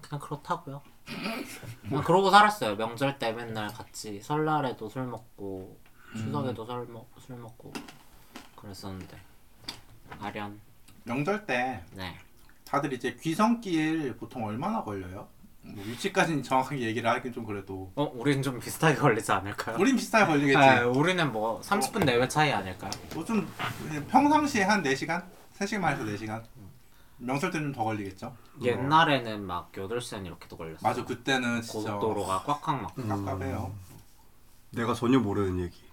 [0.00, 0.82] 그냥 그렇다고요.
[1.88, 2.76] 그냥 그러고 살았어요.
[2.76, 5.76] 명절 때 맨날 같이 설날에도 술 먹고
[6.16, 7.72] 추석에도 술, 먹, 술 먹고
[8.56, 9.20] 그랬었는데
[10.20, 10.60] 아련
[11.04, 12.18] 명절 때 네.
[12.64, 15.28] 다들 이제 귀성길 보통 얼마나 걸려요?
[15.74, 19.76] 뭐 위치까지는 정확하게 얘기를 하긴 좀 그래도 어 우리는 좀 비슷하게 걸리지 않을까요?
[19.78, 20.58] 우린 비슷하게 걸리겠지.
[20.58, 22.90] 네, 우리는 뭐 30분 내외 차이 아닐까요?
[23.14, 23.48] 뭐좀
[24.08, 25.22] 평상시에 한 4시간?
[25.58, 26.42] 3시간 에서 4시간?
[27.18, 28.34] 명절 때는 더 걸리겠죠?
[28.62, 30.78] 옛날에는 막 8시간 이렇게도 걸렸어요.
[30.82, 33.74] 맞아 그때는 진짜 고속도로가 꽉꽉 막고 깝깝해요.
[34.70, 35.87] 내가 전혀 모르는 얘기.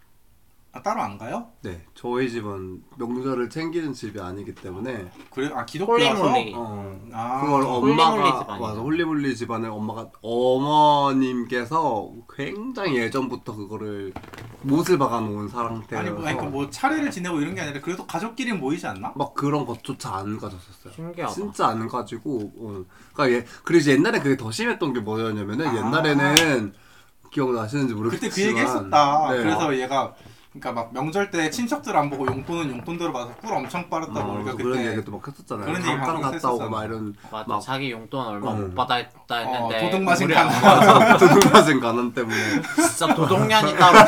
[0.76, 1.48] 아, 따로 안 가요?
[1.62, 6.54] 네, 저희 집은 명절을 챙기는 집이 아니기 때문에 그래 아 기독교라서 holy moly.
[6.54, 8.66] 어, 아 그걸 holy moly 엄마가 집안이죠.
[8.66, 14.12] 맞아 holy moly 집안에 엄마가 어머님께서 굉장히 예전부터 그거를
[14.64, 18.86] 못을 박아놓은 상태여서 아니 뭐, 아니, 그뭐 차례를 지내고 이런 게 아니라 그래도 가족끼리 모이지
[18.86, 19.14] 않나?
[19.16, 20.92] 막 그런 것조차 안 가졌었어요.
[20.94, 21.34] 신기하다.
[21.34, 22.84] 진짜 안 가지고 어.
[23.14, 25.78] 그러니까 예, 그래서 옛날에 그게 더 심했던 게 뭐였냐면은 아.
[25.78, 26.74] 옛날에는
[27.32, 29.32] 기억나시는지 모르겠지만 그때 그 얘기 했었다.
[29.32, 29.38] 네.
[29.38, 30.14] 그래서 얘가
[30.58, 34.52] 그러니까 막 명절 때 친척들 안 보고 용돈은 용돈대로 받아서 꿀 엄청 빨았다고 어, 우리가
[34.54, 35.66] 그래서 그런 그때 얘기도 막 했었잖아요.
[35.66, 36.70] 그런 얘기 잠깐 방송에서 갔다 오고 했었잖아.
[36.78, 38.54] 막 이런 맞아 막 자기 용돈 얼마 어.
[38.54, 40.48] 못 받아 했다 했는데 어, 도둑 맞은 우리 간.
[40.48, 44.00] 아빠가 도둑맞은 가난 때문에 진짜 도둑년이 따로.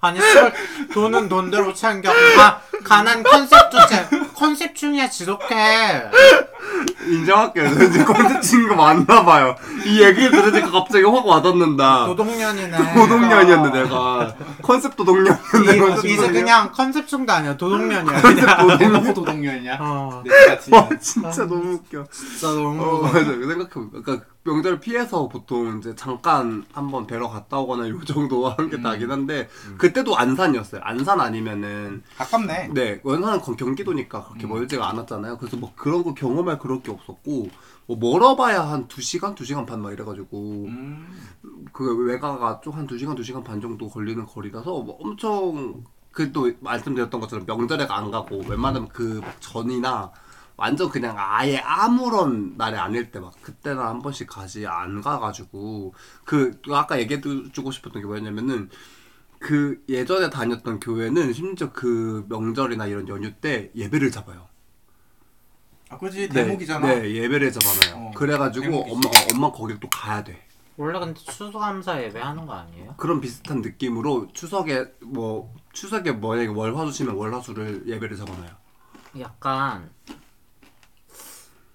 [0.00, 0.52] 아니 술
[0.94, 4.06] 돈은 돈대로 챙겨 가, 가난 컨셉 주제
[4.38, 6.04] 컨셉 중에 지독해
[7.08, 7.74] 인정할게요.
[7.74, 9.56] 저 이제 콘텐츠인 거 맞나 봐요.
[9.84, 12.06] 이 얘기를 들으니까 갑자기 확 와닿는다.
[12.06, 14.96] 도둑년이네 도둑년이었는데 내가 컨셉 이, 이제
[16.16, 16.32] 도둑년.
[16.32, 19.74] 그냥 컨셉 중도 아니야 도둑년이야 컨셉 그냥 대놓고 도덕년이냐?
[19.80, 22.04] 어내 같은 와 진짜 너무 웃겨.
[22.12, 23.24] 진짜 너무 어 맞아.
[23.24, 28.76] 생각해보니까 그러니까 명절 피해서 보통 이제 잠깐 한번 뵈러 갔다 오거나 요 정도 하는 게
[28.78, 29.48] 나긴 한데
[29.78, 30.80] 그때도 안산이었어요.
[30.84, 32.70] 안산 아니면은 가깝네.
[32.72, 34.50] 네, 원산은 건- 경기도니까 그렇게 음.
[34.50, 35.38] 멀지가 않았잖아요.
[35.38, 37.48] 그래서 뭐 그런 거 경험할 그럴 게 없었고,
[37.86, 41.06] 뭐 멀어봐야 한 2시간, 2시간 반 막 이래가지고, 음.
[41.72, 47.20] 그 외가가 좀 한 2시간, 2시간 반 정도 걸리는 거리라서 뭐 엄청, 그 또 말씀드렸던
[47.20, 50.12] 것처럼 명절에 안 가고, 웬만하면 그막 전이나
[50.56, 56.60] 완전 그냥 아예 아무런 날이 아닐 때 막 그때나 한 번씩 가지 안 가가지고, 그,
[56.72, 58.68] 아까 얘기해주고 싶었던 게 뭐였냐면은,
[59.38, 64.48] 그 예전에 다녔던 교회는 심지어 그 명절이나 이런 연휴 때 예배를 잡아요.
[65.90, 66.86] 아 그지 대목이잖아.
[66.86, 68.08] 네, 네, 예배를 잡아놔요.
[68.08, 68.94] 어, 그래가지고 대목이지.
[68.94, 70.44] 엄마 엄마 거기를 또 가야 돼.
[70.76, 72.94] 원래 근데 추수감사 예배 하는 거 아니에요?
[72.96, 78.50] 그런 비슷한 느낌으로 추석에 뭐 추석에 뭐에 월화 주시면 월화수를 예배를 잡아놔요.
[79.20, 79.90] 약간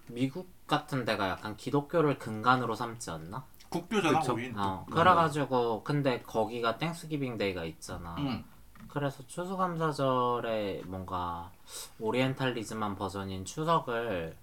[0.08, 3.45] 미국 같은 데가 약간 기독교를 근간으로 삼지 않나?
[3.73, 4.33] 국교잖아 그쵸.
[4.33, 4.53] 우린.
[4.57, 8.15] 어 그래가지고 근데 거기가 Thanksgiving Day가 있잖아.
[8.19, 8.43] 응.
[8.89, 11.51] 그래서 추수감사절에 뭔가
[11.99, 14.36] 오리엔탈리즘한 버전인 추석을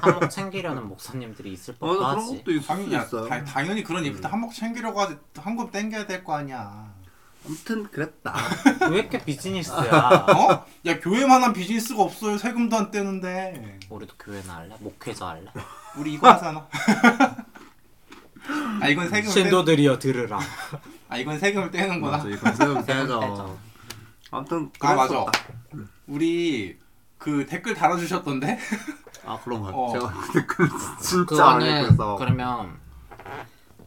[0.00, 2.38] 한몫 챙기려는 목사님들이 있을 어, 법도 그런 하지.
[2.38, 3.28] 것도 있을 당연히 있어요.
[3.28, 6.94] 다, 당연히 그런 이벤트 한몫 챙기려고 하지 한몫 땡겨야 될 거 아니야.
[7.44, 8.34] 아무튼 그랬다.
[8.90, 10.26] 왜 이렇게 비즈니스야?
[10.28, 10.66] 어?
[10.86, 12.38] 야 교회만한 비즈니스가 없어요.
[12.38, 13.78] 세금도 안 떼는데.
[13.88, 14.74] 우리도 교회나 할래?
[14.80, 15.46] 목회자 할래?
[15.96, 16.66] 우리 이거 하잖아.
[18.80, 19.42] 아 이건 세금을 떼.
[19.42, 20.38] 신도들이여 들으라.
[21.08, 22.16] 아 이건 세금을 떼는구나.
[22.18, 23.58] 맞아, 이건 세금 세금 떼죠.
[24.30, 25.24] 아무튼 아 맞아.
[26.06, 26.78] 우리
[27.18, 28.58] 그 댓글 달아주셨던데.
[29.24, 29.74] 아 그런가요?
[29.74, 29.92] 어.
[29.92, 30.68] 제가 댓글
[31.00, 32.16] 진짜 안 읽어서.
[32.16, 32.78] 그러면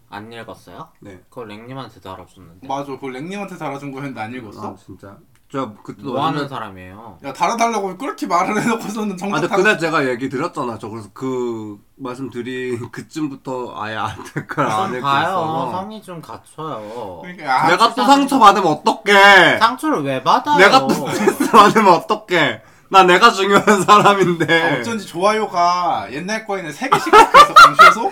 [0.09, 0.89] 안 읽었어요?
[1.01, 1.21] 네.
[1.29, 2.67] 그걸 랭님한테 달아줬는데.
[2.67, 2.91] 맞아.
[2.91, 4.73] 그걸 랭님한테 달아준 거였는데 안 읽었어?
[4.73, 5.17] 아 진짜.
[5.51, 7.17] 저 그때도 뭐 하는 사람이에요?
[7.25, 10.77] 야 달아달라고 그렇게 말을 해놓고서는 아, 정작 근데 다- 그날 제가 얘기 드렸잖아.
[10.79, 15.23] 저 그래서 그 말씀드린 그쯤부터 아예 안 댓글 안좀 읽고 봐요.
[15.23, 15.71] 있어서.
[15.71, 17.19] 성의 좀 갖춰요.
[17.23, 19.57] 그러니까 아, 내가 또 상처 받으면 어떡해?
[19.57, 20.57] 상처를 왜 받아요?
[20.57, 22.61] 내가 또 스트레스 받으면 어떡해?
[22.91, 24.79] 나 내가 중요한 사람인데.
[24.81, 28.11] 어쩐지 좋아요가 옛날 거에는 3 개씩 박혀있어 강추해서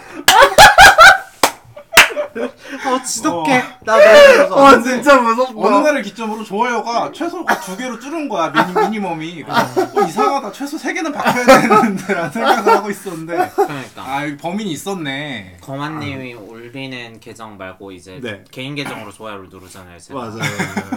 [2.45, 3.63] 어 지독해.
[3.83, 4.61] 나 너무 무서워.
[4.61, 5.53] 와 진짜 무섭다.
[5.55, 10.77] 어느 날을 기점으로 좋아요가 최소가 두 개로 줄은 거야 미니, 미니멈이 그래서 어, 이상하다 최소
[10.77, 14.03] 3개는 박혀야 되는데 라는 생각을 하고 있었는데 그러니까.
[14.05, 18.43] 아 여기 범인이 있었네 거만님이 올리는 계정 말고 이제 네.
[18.51, 19.99] 개인 계정으로 좋아요를 누르잖아요.
[19.99, 20.19] 제가.
[20.19, 20.41] 맞아요.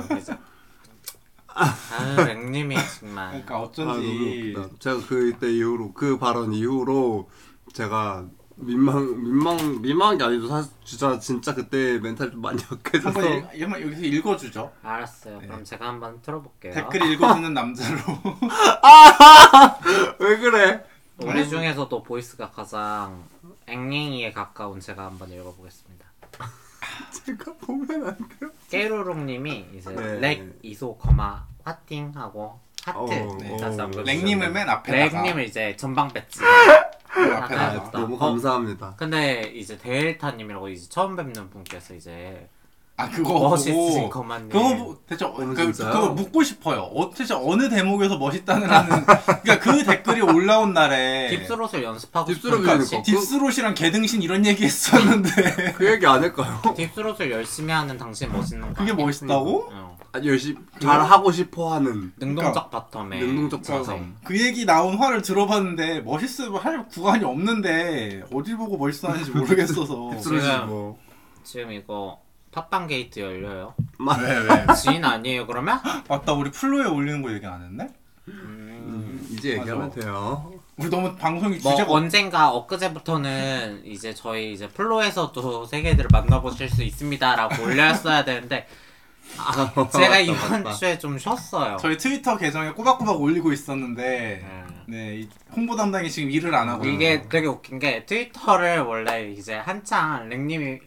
[0.09, 0.35] 그래서
[1.53, 3.29] 아유 랭님이 정말.
[3.31, 4.68] 그러니까 아, 너무 어쩐지 웃기다.
[4.79, 7.29] 제가 그때 이후로 그 발언 이후로
[7.72, 8.24] 제가
[8.61, 10.49] 민망 민망 민망한 게 아니죠.
[10.49, 14.73] 사실 진짜 진짜 그때 멘탈 좀 많이 약해져서 한번 여기서 읽어주죠.
[14.83, 15.38] 알았어요.
[15.40, 16.75] 그럼 제가 한번 틀어볼게요.
[16.75, 17.99] 댓글 읽어주는 남자로.
[20.18, 20.85] 왜 그래?
[21.18, 23.23] 우리 중에서도 voice가 가장
[23.66, 26.05] 앵앵이에 가까운 제가 한번 읽어보겠습니다.
[27.25, 28.51] 제가 보면 안 돼요.
[28.70, 30.18] 깨루룩님이 이제 네.
[30.20, 33.57] 렉 이소 거마 화팅 하고 하트 어, 네.
[33.59, 35.23] 다시 한번 랭님을 맨 앞에다가.
[35.23, 36.40] 랭님을 이제 전방 배지.
[37.16, 37.73] 맨 앞에다가.
[37.87, 38.18] 아, 너무 어?
[38.18, 38.94] 감사합니다.
[38.96, 42.49] 근데 이제 데일타님이라고 이제 처음 뵙는 분께서 이제
[42.96, 44.49] 아 그거 멋있으신 보고 거만요.
[44.51, 45.73] 그거 보- 대체 어, 어, 그?
[45.73, 46.83] 그거 묻고 싶어요.
[46.83, 49.07] 어, 대체 어느 대목에서 멋있다는 하는
[49.42, 54.44] 그러니까 그 댓글이 올라온 날에 deep throat을 연습하고 싶은 연습- 당시 deep throat이랑 개등신 이런
[54.44, 56.61] 얘기 했었는데 그 얘기 안 할까요?
[56.77, 58.92] deep throat을 열심히 하는 당신 멋있는 거 그게?
[58.92, 59.68] 멋있다고?
[59.73, 59.89] 어.
[60.25, 63.62] 열심히 잘 하고 싶어 하는 능동적 bottom에 능동적.
[63.62, 64.12] bottom.
[64.25, 70.66] 그 얘기 나온 화를 들어봤는데 멋있어 할 구간이 없는데 어딜 보고 멋있어 하는지 모르겠어서 지금-
[70.66, 70.99] 뭐
[71.44, 72.20] 지금 이거
[72.53, 73.75] 팟빵 게이트 열려요.
[73.99, 74.66] 왜 왜?
[74.75, 75.79] 지인 아니에요 그러면?
[76.09, 77.88] 맞다 우리 플로에 올리는 거 얘기 안 했네?
[78.29, 79.29] 음.
[79.31, 80.01] 이제 얘기하면 맞아.
[80.01, 80.53] 돼요.
[80.77, 87.62] 우리 너무 방송이 뭐 주제가 언젠가 엊그제부터는 이제 저희 이제 플로에서도 세계들을 만나보실 수 있습니다라고
[87.62, 88.66] 올렸어야 되는데
[89.38, 90.73] 아, 제가 맞다, 이번 맞다.
[90.73, 91.77] 주에 좀 쉬었어요.
[91.81, 94.83] 저희 트위터 계정에 꼬박꼬박 올리고 있었는데 음.
[94.87, 100.29] 네이 홍보 담당이 지금 일을 안 하고 이게 되게 웃긴 게 트위터를 원래 이제 한창
[100.29, 100.81] 랭님이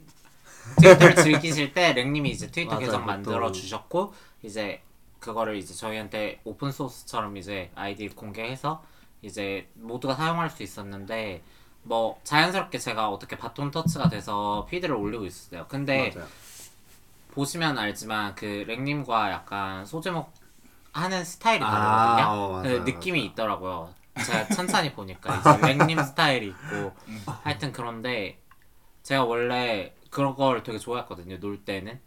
[0.82, 3.06] 트위터를 즐기실 때 랭님이 이제 트위터 맞아요, 계정.
[3.06, 4.82] 만들어 주셨고 이제
[5.20, 8.84] 그거를 이제 저희한테 open source처럼 이제 아이디 공개해서
[9.22, 11.42] 이제 모두가 사용할 수 있었는데
[11.84, 15.66] 뭐 자연스럽게 제가 어떻게 바톤 터치가 돼서 feed를 올리고 있었어요.
[15.68, 16.28] 근데 맞아요.
[17.38, 20.32] 보시면 알지만 그 랭님과 약간 소제목
[20.92, 22.28] 하는 스타일이 아, 다르거든요.
[22.28, 23.26] 어, 맞아요, 그 느낌이.
[23.26, 23.94] 있더라고요.
[24.26, 26.94] 제가 천천히 보니까 이제 랭님 스타일이 있고
[27.44, 28.40] 하여튼 그런데
[29.02, 31.40] 제가 원래 그런 걸 되게 좋아했거든요.
[31.40, 32.00] 놀 때는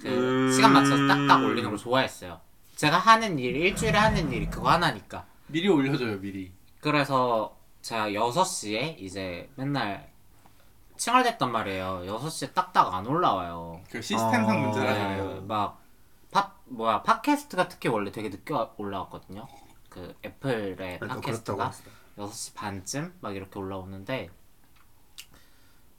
[0.00, 0.52] 그 음.
[0.52, 2.40] 시간 맞춰서 딱딱 올리는 걸 좋아했어요.
[2.76, 5.24] 제가 하는 일 일주일에 하는 일이 그거 하나니까.
[5.46, 10.10] 미리 올려줘요 미리 그래서 제가 6시에 이제 맨날
[10.96, 12.02] 칭얼댔단 말이에요.
[12.06, 13.80] 6시에 딱딱 안 올라와요.
[13.90, 15.86] 그 시스템상 어, 문제라잖아요 네, 막
[16.32, 19.46] 팟 뭐야 팟캐스트가 특히 원래 되게 늦게 와- 올라왔거든요.
[19.88, 21.92] 그 애플의 팟캐스트가 그렇다고 했어요.
[22.18, 24.28] 6시 반쯤 막 이렇게 올라오는데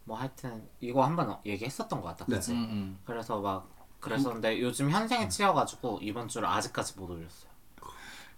[0.04, 2.26] 뭐 하여튼 이거 한번 얘기했었던 것 같다.
[2.28, 2.36] 네.
[2.36, 2.52] 그치?
[2.52, 3.00] 음, 음.
[3.06, 7.50] 그래서 막 그랬었는데 요즘 현생에 치여가지고 이번 주를 아직까지 못 올렸어요.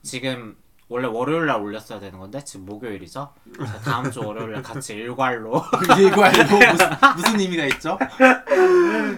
[0.02, 0.58] 지금
[0.89, 3.32] 원래 월요일 날 올렸어야 되는 건데 지금 목요일이죠.
[3.65, 6.21] 자, 다음 주 월요일 날 같이 일괄로 알고
[6.71, 7.97] 무슨, 무슨 의미가 있죠?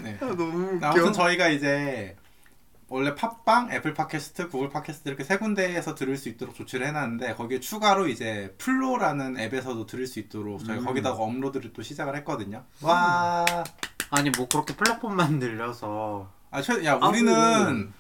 [0.03, 0.17] 네.
[0.19, 0.85] 아, 너무 웃겨.
[0.85, 2.17] 아무튼 저희가 이제
[2.89, 7.61] 원래 팟빵, 애플 팟캐스트, 구글 팟캐스트 이렇게 세 군데에서 들을 수 있도록 조치를 해놨는데 거기에
[7.61, 10.85] 추가로 이제 플로라는 앱에서도 들을 수 있도록 저희가 음.
[10.85, 12.65] 거기다가 업로드를 또 시작을 했거든요.
[12.81, 13.45] 와,
[14.09, 17.93] 아니 뭐 그렇게 플랫폼만 늘려서 아, 최, 야 아, 우리는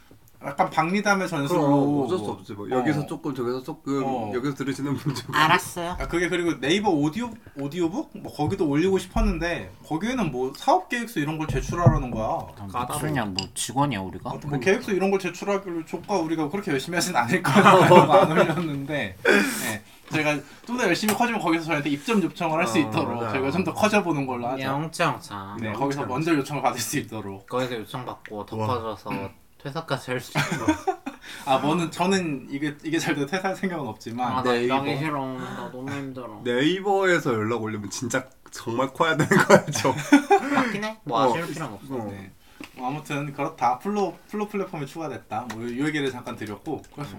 [0.43, 3.05] 약간 박리다매 전술로 그럼 어쩔 수 없지 뭐 여기서 어.
[3.05, 4.31] 조금 저기서 조금 어.
[4.33, 5.33] 여기서 들으시는 분 좀.
[5.35, 5.97] 알았어요.
[5.99, 11.37] 아, 그게 그리고 네이버 오디오 오디오북 뭐 거기도 올리고 싶었는데 거기에는 뭐 사업 계획서 이런
[11.37, 12.39] 걸 제출하라는 거야.
[12.87, 14.33] 무슨냐 뭐 직원이야 우리가?
[14.47, 19.81] 뭐 계획서 이런 걸 제출하기로 조과 우리가 그렇게 열심히 하진 않을 거라고 안 올렸는데 네.
[20.11, 23.31] 저희가 좀 더 열심히 커지면 거기서 저희한테 입점 요청을 할수 어, 있도록 맞아요.
[23.31, 24.63] 저희가 좀 더 커져 보는 걸로 하죠.
[24.63, 25.57] 영창창.
[25.59, 26.05] 네, 영- 거기서.
[26.05, 27.45] 먼저 요청을 받을 수 있도록.
[27.47, 28.67] 거기서 요청받고 더 와.
[28.67, 29.29] 커져서
[29.63, 30.65] 퇴사까지 할 수 있고.
[31.45, 34.75] 아, 뭐는 저는 이게 이게 잘 돼도 퇴사할 생각은 없지만 아, 나 네이버.
[34.75, 35.25] 일하기 싫어.
[35.37, 36.41] 나 너무 힘들어.
[36.43, 39.95] 네이버에서 연락 올리면 진짜 정말 커야 되는 거 알죠?
[40.53, 40.97] 맞긴 해.
[41.03, 41.29] 뭐 어.
[41.29, 41.95] 아쉬울 필요는 없어.
[41.95, 42.05] 어.
[42.11, 42.31] 네.
[42.75, 43.79] 뭐 아무튼 그렇다.
[43.79, 45.47] 플로 플로 플랫폼이 추가됐다.
[45.55, 47.15] 뭐이 얘기를 잠깐 드렸고 그래서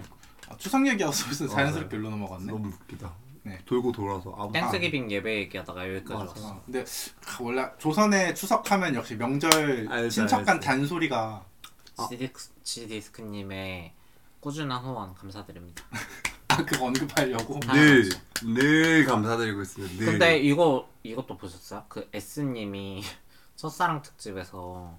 [0.49, 2.51] 아, 추석 얘기하고서 무슨 자연스럽게 일로 넘어갔네.
[2.51, 3.11] 너무 웃기다.
[3.45, 3.59] 네.
[3.65, 6.31] 돌고 돌아서 아무 Thanksgiving 예배 얘기하다가 여기까지 맞아.
[6.31, 6.47] 왔어.
[6.55, 10.65] 아, 근데 아, 원래 조선의 추석하면 역시 명절 알죠, 친척간 알죠.
[10.67, 11.52] 단소리가 아.
[12.09, 13.93] 지디스, 지디스크님의
[14.39, 15.83] 꾸준한 후원 감사드립니다.
[16.49, 17.59] 아 그거 언급하려고.
[17.67, 18.09] 아, 늘,
[18.43, 19.95] 늘 감사드리고 있습니다.
[19.97, 20.05] 늘.
[20.05, 21.83] 근데 이거 이것도 보셨어요?
[21.87, 23.03] 그 S님이
[23.55, 24.97] 첫사랑 특집에서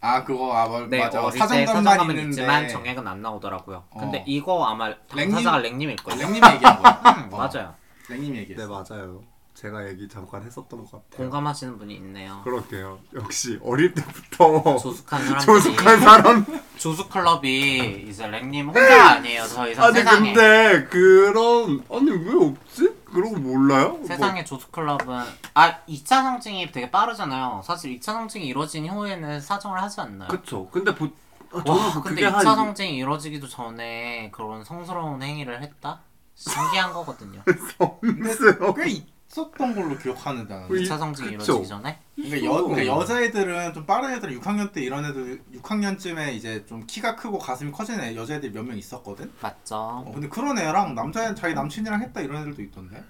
[0.00, 3.84] 아 그거 아 뭐, 네 맞아 어릴 때 사정감만 있는데 있지만 정액은 안 나오더라고요.
[3.90, 4.00] 어.
[4.00, 4.94] 근데 이거 아마?
[5.06, 6.20] 당사자가 랭님일 거예요.
[6.20, 7.00] 랭님 얘기한 거야.
[7.16, 7.74] 음, 어, 맞아요.
[8.10, 8.68] 랭님 네 얘기했어.
[8.68, 9.24] 맞아요.
[9.64, 11.16] 제가 얘기 잠깐 했었던 것 같아요.
[11.16, 12.42] 공감하시는 분이 있네요.
[12.44, 12.98] 그렇게요.
[13.14, 16.46] 역시 어릴 때부터 조숙한 사람들이 조숙한 사람.
[16.76, 19.44] 조숙 클럽이 이제 랭님 혼자 아니에요.
[19.44, 22.94] 더 이상 아니 세상에 근데 그런 아니 왜 없지?
[23.06, 23.88] 그런 거 몰라요?
[23.94, 25.24] 뭐, 세상의 조숙 클럽은
[25.54, 27.62] 아 2차 성징이 되게 빠르잖아요.
[27.64, 30.28] 사실 2차 성징이 이루어진 이후에는 사정을 하지 않나요?
[30.28, 30.68] 그쵸.
[30.70, 31.06] 근데 보
[31.54, 36.02] 아, 저는 와 그- 근데 그게 2차 한 성징이 이루어지기도 전에 그런 성스러운 행위를 했다?
[36.34, 37.40] 신기한 거거든요.
[37.78, 38.74] 없어요.
[38.74, 38.90] 꽤
[39.38, 40.68] 했었던 걸로 기억하는데 나는.
[40.68, 41.26] 그 이- 2차 성징.
[41.26, 46.64] 이루어지기 전에 그러니까, 여, 그러니까 여자애들은 좀 빠른 애들은 6학년 때 이런 애들 6학년쯤에 이제
[46.66, 49.30] 좀 키가 크고 가슴이 커진 애 여자애들 몇 명 있었거든.
[49.40, 49.74] 맞죠.
[49.76, 53.02] 어, 근데 그런 애랑 남자 자기 남친이랑 했다 이런 애들도 있던데.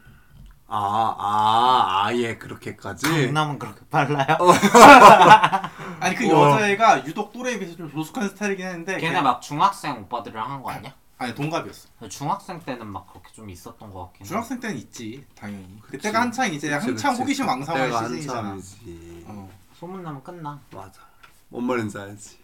[0.66, 3.06] 아, 아, 아예 그렇게까지.
[3.06, 4.38] 강남은 그렇게 빨라요?
[6.00, 6.52] 아니 그 우와.
[6.52, 10.70] 여자애가 유독 또래에 비해서 좀 조숙한 스타일이긴 했는데 걔네 걔- 막 중학생 오빠들이랑 한 거
[10.70, 10.92] 아니야?
[11.16, 11.88] 아니 동갑이었어.
[12.08, 14.28] 중학생 때는 막 그렇게 좀 있었던 것 같긴 해.
[14.28, 15.80] 중학생 때는 있지 당연히.
[15.80, 15.92] 그치.
[15.98, 17.22] 그때가 한창 이제 그치, 한창 그치.
[17.22, 18.38] 호기심 왕성한 그때가 시즌이잖아.
[18.50, 19.24] 한참이지.
[19.28, 19.50] 어.
[19.78, 20.60] 소문나면 끝나.
[20.72, 21.00] 맞아.
[21.48, 22.38] 뭔 말인지 알지.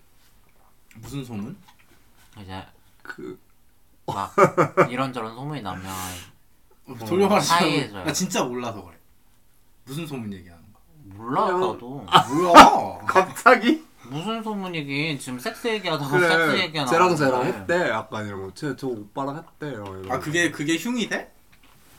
[0.96, 1.56] 무슨 소문?
[2.40, 2.64] 이제
[3.02, 3.38] 그
[4.06, 4.34] 막
[4.90, 5.86] 이런저런 소문이 나면
[6.88, 8.04] 어, 돌려 말하자면 사이해져요.
[8.04, 8.96] 나 진짜 몰라서 그래.
[9.84, 10.82] 무슨 소문 얘기하는 거야?
[11.16, 12.98] 몰라 나도 뭐야?
[13.06, 17.24] 갑자기 무슨 소문이긴 지금 섹스 얘기하다가 그래 섹스 얘기가 쟤랑 나왔는데.
[17.24, 18.54] 쟤랑 했대 약간 이런 거.
[18.54, 19.84] 쟤저 오빠랑 했대요.
[19.86, 20.20] 이런 아 거.
[20.20, 21.32] 그게 그게 흉이 돼?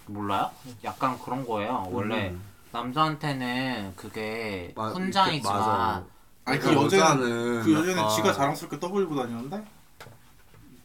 [0.08, 0.50] 몰라요?
[0.84, 1.88] 약간 그런 거예요.
[1.92, 2.42] 원래 음.
[2.72, 6.04] 남자한테는 그게 마- 훈장이지만 맞아.
[6.46, 9.58] 아니 그 그러니까 여자는 그 여자는 약간- 지가 자랑스럽게 떠벌리고 다니는데?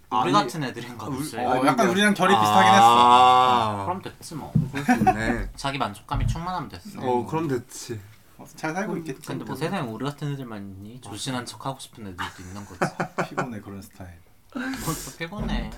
[0.08, 1.36] 우리 아니- 같은 애들인가 보지.
[1.38, 2.84] 아, 어, 약간 그냥- 우리랑 결이 비슷하긴 했어.
[2.84, 4.52] 아, 그럼 됐지 뭐.
[4.70, 5.48] 그럴 수 있네.
[5.56, 7.00] 자기 만족감이 충만하면 됐어.
[7.00, 7.98] 어, 그럼 됐지.
[8.38, 9.26] 어, 잘 살고 있겠지.
[9.26, 11.00] 근데 뭐 세상에 우리 같은 애들만 있니?
[11.00, 12.80] 조신한 척 하고 싶은 애들도 있는 거지.
[13.30, 14.10] 피곤해 그런 스타일.
[14.52, 15.70] 벌써 피곤해.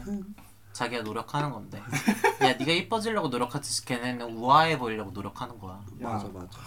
[0.73, 1.79] 자기가 노력하는 건데.
[2.43, 5.81] 야, 네가 이뻐지려고 노력하듯이 걔네는 우아해 보이려고 노력하는 거야.
[6.01, 6.59] 맞아, 맞아.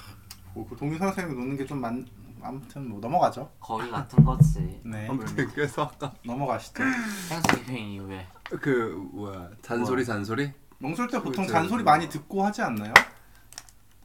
[0.53, 2.05] 뭐, 그 동유 선생님 노는 게 좀 많.
[2.43, 3.51] 아무튼 뭐 넘어가죠.
[3.59, 4.81] 거의 같은 거지.
[4.83, 5.07] 네.
[5.07, 6.83] 아무튼 그래서 아까 넘어가시죠.
[7.29, 11.53] Thanksgiving 이후에 그 뭐야 잔소리 잔소리 명절 때 보통 그치.
[11.53, 12.91] 잔소리 많이 듣고 하지 않나요?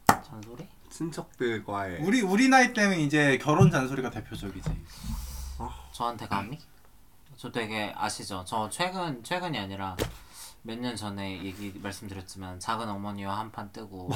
[0.07, 0.69] 잔소리?
[0.97, 4.71] 친척들과의 우리 우리 나이 때는 이제 결혼 잔소리가 대표적이지.
[5.93, 6.59] 저한테 감히?
[7.37, 8.45] 저 되게 아시죠?
[8.47, 9.97] 저 최근 최근이 아니라
[10.63, 14.11] 몇 년 전에 얘기 말씀드렸지만 작은 어머니와 한판 뜨고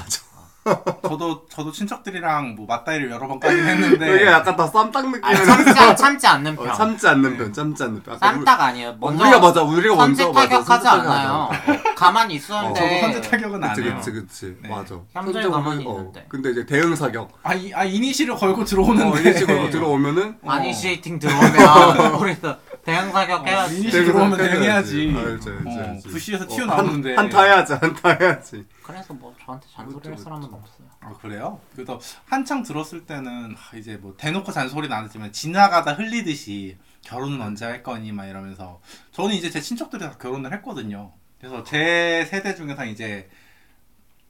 [1.02, 5.46] 저도 저도 친척들이랑 뭐 맞다이를 여러 번 까긴 했는데 이게 약간 다 쌈닭 아니, 느낌이
[5.46, 6.68] 참지, 참지 않는 편.
[6.68, 8.88] 어, 참지 않는 편 참지 않는 편 약간 쌈닭 아니에요.
[8.90, 11.32] 우리- 먼저 우리가 맞아 우리가 먼저 선제 맞아, 타격하지 선제 않아요.
[11.32, 11.50] 어,
[11.96, 13.96] 가만히 있었는데 저도 선제 타격은 안 그치 해요.
[13.96, 14.68] 그치 그치 네.
[14.68, 16.26] 맞아 선제 가만히 어, 있는데.
[16.28, 20.50] 근데 이제 대응 사격 아, 이, 아 initi를 걸고 들어오는데 어 이게 지금 들어오면은 어.
[20.50, 23.76] initiating 들어오면 우리도 대응 사격 해야지.
[23.80, 25.14] initi 들어오면 대응해야지.
[25.14, 27.10] 알지 알지 어, 알지 bush에서 어, 튀어나오는데.
[27.14, 30.88] 한- 한타 해야지 한타 해야지 그래서 뭐 저한테 잔소리 할 그쵸, 사람은 없어요.
[31.00, 31.60] 아 그래요?
[31.74, 37.64] 그래서 한창 들었을 때는 하, 이제 뭐 대놓고 잔소리는 안 했지만 지나가다 흘리듯이 결혼은 언제
[37.66, 38.80] 할 거니 막 이러면서
[39.12, 41.12] 저는 이제 제 친척들이 다 결혼을 했거든요.
[41.38, 43.28] 그래서 제 세대 중에서 이제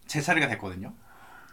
[0.07, 0.93] 제 차례가 됐거든요.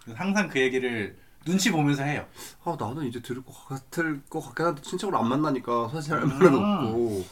[0.04, 2.26] 그래서 항상 그 얘기를 눈치 보면서 해요.
[2.66, 6.54] 아 나는 이제 들을 것 같을 것 같긴 한데 친척을 안 만나니까 사실 할 말은
[6.54, 6.86] 음.
[6.88, 7.26] 없고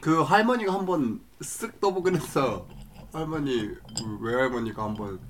[0.00, 2.66] 그 할머니가 한번 쓱 떠보긴 했어
[3.12, 5.20] 할머니 그 외할머니가 한번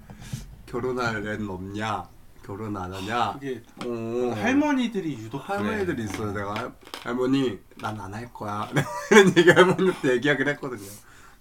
[0.66, 2.08] 결혼할 애는 없냐
[2.46, 4.32] 결혼 안 하냐 그게 어.
[4.34, 6.04] 할머니들이 유독 할머니들이 그래.
[6.04, 6.72] 있어요 내가 할,
[7.02, 8.68] 할머니 난 안 할 거야
[9.12, 10.88] 이런 얘기 할머니한테 얘기하긴 했거든요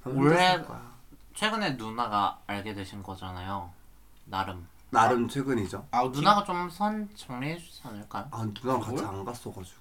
[0.03, 0.89] 거야.
[1.35, 3.69] 최근에 누나가 알게 되신 거잖아요.
[4.25, 4.67] 나름.
[4.91, 8.27] 나름 최근이죠 아 누나가 좀 선 정리해 주지 않을까요?
[8.31, 9.05] 아 누나랑 같이 뭘?
[9.05, 9.79] 안 갔어가지고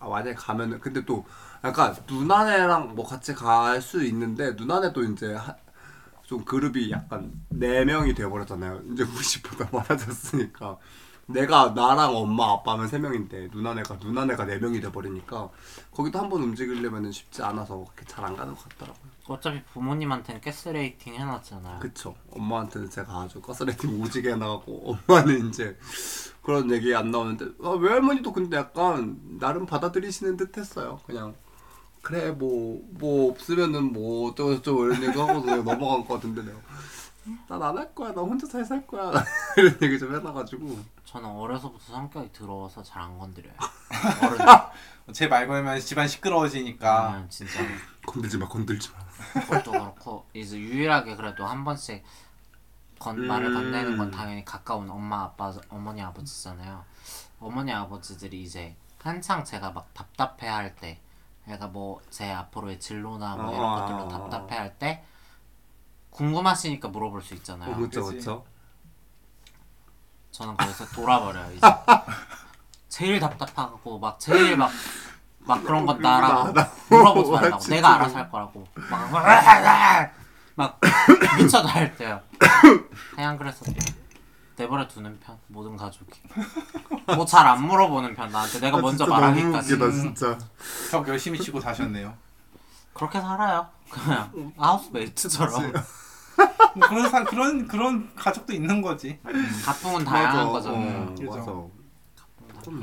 [0.00, 1.24] 아 만약에 가면은 근데 또
[1.64, 5.54] 약간 누나네랑 뭐 같이 갈 수 있는데 누나네 또 이제 하,
[6.24, 10.76] 좀 그룹이 약간 네 명이 돼버렸잖아요 이제 우리 집보다 많아졌으니까
[11.32, 15.48] 내가 나랑 엄마 아빠면 세 명인데 누나네가 누나네가 네 명이 돼버리니까
[15.90, 19.12] 거기도 한 번 움직이려면 쉽지 않아서 그렇게 잘 안 가는 것 같더라고요.
[19.28, 21.78] 어차피 부모님한테는 가스레이팅 해놨잖아요.
[21.80, 22.14] 그쵸.
[22.32, 25.76] 엄마한테는 제가 아주 가스레이팅 오지게 해나가고 엄마는 이제
[26.42, 31.00] 그런 얘기 안 나오는데 아, 외할머니도 근데 약간 나름 받아들이시는 듯 했어요.
[31.06, 31.34] 그냥
[32.02, 36.58] 그래 뭐뭐 없으면은 뭐 어쩌고 저쩌고 이런 얘기 하고 그냥 넘어간 것 같은데 내가
[37.48, 39.12] 난 안 할 거야 나 혼자 잘 살 거야
[39.56, 43.54] 이런 얘기 좀 해놔가지고 저는 어려서부터 성격이 더러워서 잘 안 건드려요.
[44.22, 45.14] 어른.
[45.14, 47.60] 제말 걸면 집안 시끄러워지니까 아, 진짜
[48.06, 52.02] 건들지 마 건들지 마 그것도 그렇고 이제 유일하게 그래도 한 번씩
[52.98, 53.54] 건, 말을 음.
[53.54, 56.84] 건네는 건 당연히 가까운 엄마 아빠 어머니 아버지잖아요.
[57.40, 61.00] 어머니 아버지들이 이제 한창 제가 막 답답해할 때,
[61.44, 63.74] 내가 뭐제 앞으로의 진로나 뭐 이런 아.
[63.80, 65.04] 것들로 답답해할 때
[66.12, 67.74] 궁금하시니까 물어볼 수 있잖아요.
[67.74, 68.16] 어, 그쵸 그치.
[68.18, 68.44] 그쵸
[70.30, 71.66] 저는 거기서 돌아버려요 이제
[72.88, 74.70] 제일 답답하고 막 제일 막
[75.44, 76.52] 막 그런 건 나라고
[76.88, 77.74] 물어보지 말라고 진짜.
[77.74, 79.10] 내가 알아서 할 거라고 막,
[80.54, 80.80] 막
[81.36, 82.20] 미쳐도 할 때요
[83.12, 83.64] 그냥 그래서
[84.56, 86.12] 내버려 두는 편 모든 가족이
[87.16, 90.38] 뭐 잘 안 물어보는 편 나한테 내가 먼저 아, 너무 말하기까지 웃기다 진짜
[90.92, 92.14] 벽 열심히 치고 사셨네요.
[92.94, 95.82] 그렇게 살아요 그냥 하우스메이트처럼 뭐
[96.80, 99.18] 그런 사, 그런 그런 가족도 있는 거지.
[99.64, 100.70] 가풍은 다양한 거죠.
[100.70, 101.30] 어, 그죠.
[101.30, 101.82] 맞아.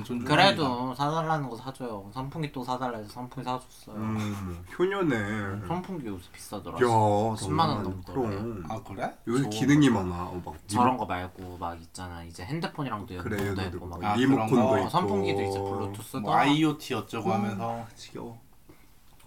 [0.04, 0.26] 좀.
[0.26, 2.10] 그래도 사달라는 거 사줘요.
[2.14, 3.96] 선풍기 또 사달라 해서 선풍기 사줬어요.
[3.96, 5.68] 음, 효녀네.
[5.68, 6.76] 선풍기 요새 비싸더라.
[6.78, 8.04] 야, 10만 원.
[8.04, 8.66] 그럼.
[8.70, 9.14] 아 그래?
[9.28, 10.24] 요새 기능이 많아.
[10.24, 12.24] 어, 막 저런 거 말고 막 있잖아.
[12.26, 14.78] 이제 핸드폰이랑도 그래, 연동도 얘도 되고 막 아, 리모컨도 그런 거?
[14.80, 14.90] 있고.
[14.90, 18.38] 선풍기도 이제 블루투스도 뭐 IoT 어쩌고 하면서 지겨워.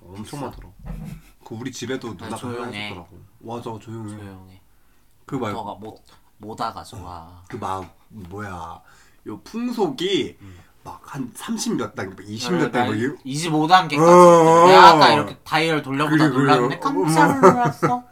[0.06, 0.68] 엄청 많더라.
[1.44, 2.84] 그 우리 집에도 누나가 조용해.
[2.86, 3.18] 해주더라고.
[3.40, 4.16] 맞아 조용해.
[4.16, 4.60] 조용해.
[5.26, 6.02] 그 말고 너가 못
[6.38, 7.42] 못하가 좋아.
[7.48, 8.80] 그막 뭐야
[9.28, 10.36] 요 풍속이
[10.84, 14.00] 막한 30몇 단계, 20몇 단계 막 이- 25단계까지.
[14.00, 14.66] 어.
[14.66, 16.28] 내가 아까 이렇게 다이얼 돌려보다.
[16.28, 18.02] 놀랐는데 깜짝 놀랐어.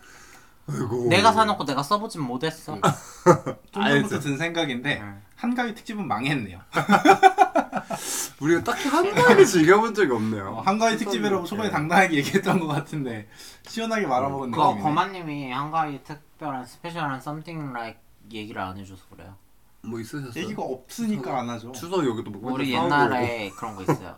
[0.70, 1.06] 아이고.
[1.08, 2.78] 내가 사놓고 내가 써보진 못했어.
[3.72, 4.08] 좀 알죠.
[4.08, 5.22] 전부터 든 생각인데 응.
[5.36, 6.60] 한가위 특집은 망했네요.
[8.40, 10.48] 우리가 딱히 한가위를 즐겨본 적이 없네요.
[10.56, 13.28] 어, 한가위 특집이라고 초반에 당당하게 얘기했던 것 같은데
[13.66, 14.82] 시원하게 말아먹은 그거 느낌이네.
[14.82, 18.00] 거마님이 한가위 특별한 스페셜한 something like
[18.32, 19.34] 얘기를 안 해줘서 그래요.
[19.82, 20.42] 뭐 있으셨어요?
[20.42, 21.72] 얘기가 없으니까 안 하죠.
[21.72, 24.16] 추석 여기도 뭐 우리 맨날 옛날에 그런 거 있어요.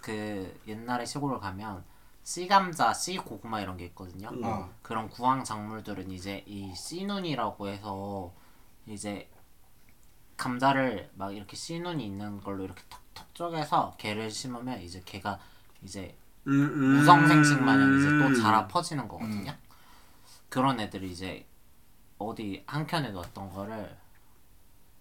[0.00, 1.84] 그 옛날에 시골을 가면
[2.22, 4.28] 씨 감자, 씨 고구마 이런 게 있거든요.
[4.30, 4.44] 음.
[4.44, 4.70] 어.
[4.82, 8.32] 그런 구황 작물들은 이제 이 씨눈이라고 해서
[8.86, 9.28] 이제
[10.36, 15.38] 감자를 막 이렇게 씨눈이 있는 걸로 이렇게 턱턱 쪼개서 개를 심으면 이제 개가
[15.82, 16.16] 이제
[16.46, 16.96] 음, 음.
[16.96, 19.50] 무성생식 마냥 이제 또 자라 퍼지는 거거든요.
[19.50, 19.56] 음.
[20.48, 21.46] 그런 애들이 이제
[22.18, 23.96] 어디 한 켠에 놨던 거를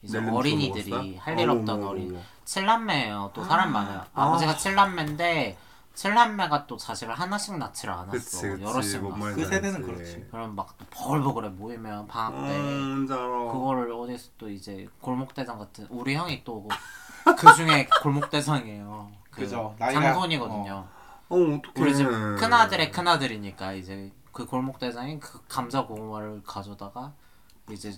[0.01, 1.49] 이제 어린이들이 할 일?
[1.49, 2.19] 없던 어린.
[2.45, 3.31] 칠남매예요.
[3.33, 4.05] 또 사람 많아요.
[4.13, 4.25] 아.
[4.25, 5.57] 아버지가 칠남매인데
[5.93, 8.11] 칠남매가 또 자식을 하나씩 낳지를 않았어.
[8.11, 9.25] 그치 그치 여럿씩 뭔 낳았어.
[9.25, 9.81] 말인지 그 세대는.
[9.83, 10.27] 그렇지.
[10.31, 13.07] 그럼 막또 버글버글해 모이면 방학 때 음.
[13.07, 16.67] 그거를 어디서 또 이제 골목대장 같은 우리 형이 또
[17.37, 19.11] 그 중에 골목대장이에요.
[19.29, 19.75] 그 그죠.
[19.79, 20.87] 나이가- 장손이거든요.
[21.29, 21.61] 어 어떡해.
[21.77, 27.13] 우리 집 큰아들의 큰아들이니까 이제 그 골목대장이 그 감자 고구마를 가져다가
[27.69, 27.93] 이제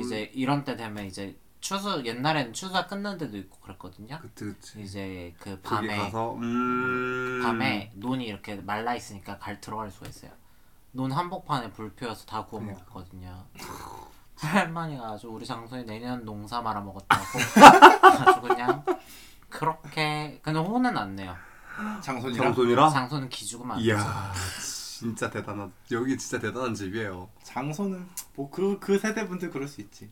[0.00, 4.18] 이제 이런 때 되면 이제 추수 옛날에는 추수가 끝난 데도 있고 그랬거든요.
[4.20, 4.82] 그치 그치.
[4.82, 7.40] 이제 그 밤에 가서 음.
[7.42, 10.30] 밤에 논이 이렇게 말라 있으니까 갈 들어갈 수가 있어요.
[10.92, 12.84] 논 한복판에 불 피워서 다 구워 그러니까.
[12.84, 13.46] 먹었거든요.
[14.36, 17.24] 할머니가 아주 우리 장소에 내년 농사 말아 먹었다고
[18.12, 18.84] 아주 그냥
[19.48, 21.34] 그렇게 근데 혼은 안 내요.
[22.02, 22.90] 장손이랑 장손이라.
[22.90, 23.88] 장소는 기죽으면 안 되죠.
[23.88, 24.32] 이야
[24.98, 27.30] 진짜 대단한 여기 진짜 대단한 집이에요.
[27.42, 30.10] 장손은 뭐그그 세대 분들 그럴 수 있지.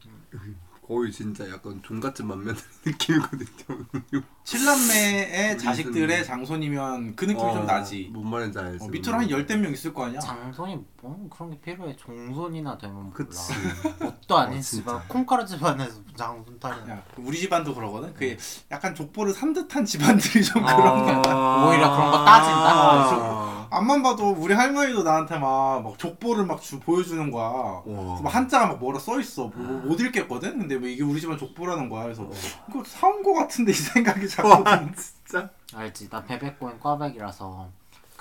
[0.92, 4.22] 거의 진짜 약간 종갓집 만면 느낌이거든요.
[4.44, 8.10] 칠남매의 우리 자식들의 은- 장손이면 그 느낌이 어, 좀 나지.
[8.12, 8.84] 뭔 말인지 알지.
[8.84, 10.20] 어, 밑으로 한 열댓 명 있을 거 아니야.
[10.20, 11.96] 장손이 뭐 그런 게 필요해.
[11.96, 13.12] 종손이나 되면 몰라.
[13.12, 13.52] 그치.
[13.98, 15.08] 뭣도 아닌 어, 집안 진짜.
[15.08, 16.92] 콩가루 집안에서 장손 타냐.
[16.92, 18.14] 야, 우리 집안도 그러거든.
[18.14, 18.38] 그게
[18.70, 21.22] 약간 족보를 산 듯한 집안들이 좀 그런 거.
[21.28, 21.66] 아.
[21.66, 22.70] 오히려 그런 거 따진다?
[22.72, 23.68] 아.
[23.72, 27.82] 앞만 봐도 우리 할머니도 나한테 막, 막 족보를 막 주, 보여주는 거야.
[28.22, 29.48] 막 한자가 막 뭐라 써 있어.
[29.48, 30.56] 뭐, 뭐, 못 읽겠거든.
[30.56, 32.04] 근데 뭐 이게 우리 집안 족보라는 거야.
[32.04, 32.28] 그래서
[32.68, 34.62] 이거 사온 거 같은데 이 생각이 자꾸 와
[34.94, 35.50] 진짜.
[35.74, 36.10] 알지?
[36.10, 37.70] 나 베베코인 꽈배기라서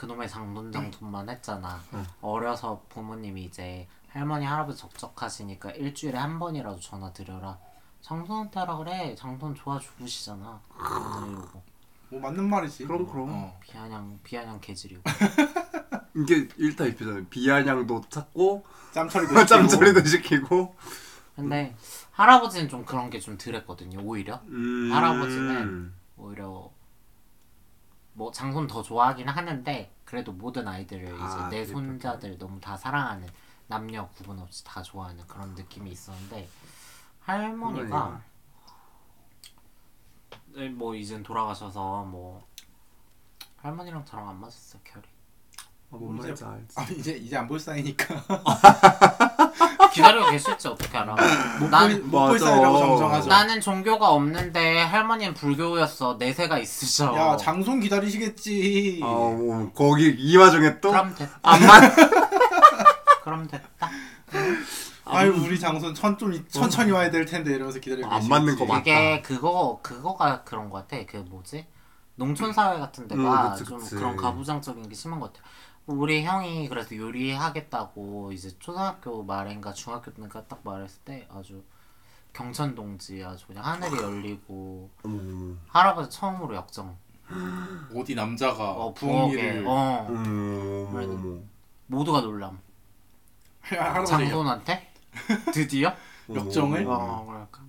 [0.02, 1.80] 그놈의 장돈장 돈만 했잖아.
[1.93, 2.04] 응.
[2.22, 7.60] 어려서 부모님이 이제 할머니 할아버지 적적하시니까 일주일에 한 번이라도 전화 드려라.
[8.02, 9.14] 장돈한테 하라 그래.
[9.16, 10.60] 장돈 좋아 죽으시잖아.
[11.30, 11.62] 이러고
[12.10, 12.86] 뭐 맞는 말이지.
[12.86, 13.30] 그럼, 그럼.
[13.30, 13.60] 어.
[13.62, 15.04] 비아냥 비아냥 개지리고.
[16.18, 17.26] 이게 일타 이피잖아요.
[17.28, 19.45] 비아냥도 찾고 짬처리도 시키고.
[19.45, 20.76] 짬처리도 시키고.
[21.36, 21.76] 근데
[22.12, 23.99] 할아버지는 좀 그런 게 좀 덜했거든요.
[24.04, 24.89] 오히려 음.
[24.91, 26.72] 할아버지는 오히려
[28.14, 32.76] 뭐 장손 더 좋아하긴 하는데 그래도 모든 아이들을 이제 아, 내 그게 손자들 너무 다
[32.76, 33.28] 사랑하는
[33.68, 36.47] 남녀 구분 없이 다 좋아하는 그런 느낌이 있었는데
[37.22, 38.22] 할머니가
[40.47, 42.45] 네, 뭐 이젠 돌아가셔서 뭐
[43.57, 45.07] 할머니랑 저랑 안 맞았어요 결이.
[45.91, 46.80] 아, 뭔 말인지 알지.
[46.80, 48.16] 아, 이제 이제 안 볼 사이니까
[49.94, 51.16] 기다리고 계실지 어떻게 알아
[51.70, 52.46] 난, 못볼 맞아.
[52.46, 53.28] 사이라고 정정하죠.
[53.30, 59.00] 나는 종교가 없는데 할머니는 불교였어 내세가 있으셔 야 장손 기다리시겠지.
[59.04, 61.82] 아, 뭐, 거기 이 와중에 또 그럼 됐다 안 맞.
[63.24, 63.89] 그럼 됐다
[65.06, 68.30] 아유 우리 장손 천, 좀 이- 천천히 와야 될 텐데 이러면서 기다리고 안 계시겠지.
[68.30, 71.04] 맞는 거 맞- 그게 그거 그거가 그런 것 같아.
[71.06, 71.66] 그 뭐지?
[72.16, 73.96] 농촌 사회 같은 데가 음, 그치, 좀 그치.
[73.96, 75.46] 그런 가부장적인 게 심한 것 같아.
[75.88, 81.64] 우리 형이 그래서 요리하겠다고 이제 초등학교 말인가 중학교 때인가 딱 말했을 때 아주
[82.34, 86.98] 경천 동지 아주 그냥 하늘이 열리고 어머, 할아버지 처음으로 역정.
[87.96, 91.40] 어디 남자가 어 부엌에 어 어머.
[91.88, 92.60] 모두가 놀람.
[93.62, 94.94] 할아버지 장손한테
[95.54, 95.94] 드디어
[96.34, 96.86] 역정을?
[96.86, 97.62] 어머, 어 그러니까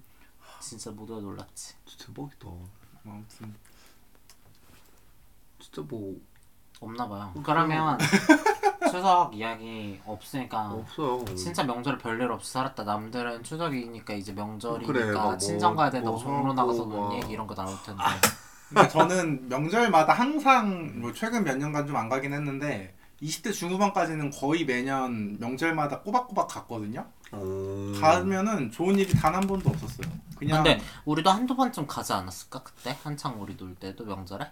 [0.61, 1.75] 진짜 모두가 놀랐지.
[1.87, 2.47] 진짜 대박이다.
[3.05, 3.55] 아무튼
[5.59, 6.21] 진짜 뭐
[6.83, 7.33] 없나 봐요.
[7.45, 7.99] 그러면
[8.91, 11.25] 추석 이야기 없으니까 없어요.
[11.37, 12.83] 진짜 명절에 별일 없이 살았다.
[12.85, 17.15] 남들은 추석이니까 이제 명절이니까 그래, 막 뭐, 친정 가야 된다고 뭐 종로 나가서 하고 막.
[17.15, 18.03] 얘기 이런 거 나올 텐데.
[18.69, 24.65] 근데 저는 명절마다 항상 뭐 최근 몇 년간 좀 안 가긴 했는데 20대 중후반까지는 거의
[24.65, 27.07] 매년 명절마다 꼬박꼬박 갔거든요.
[27.31, 27.93] 어...
[28.01, 30.11] 가면은 좋은 일이 단 한 번도 없었어요.
[30.37, 34.45] 그냥 근데 우리도 한두 번쯤 가지 않았을까 그때 한창 우리 놀 때도 명절에?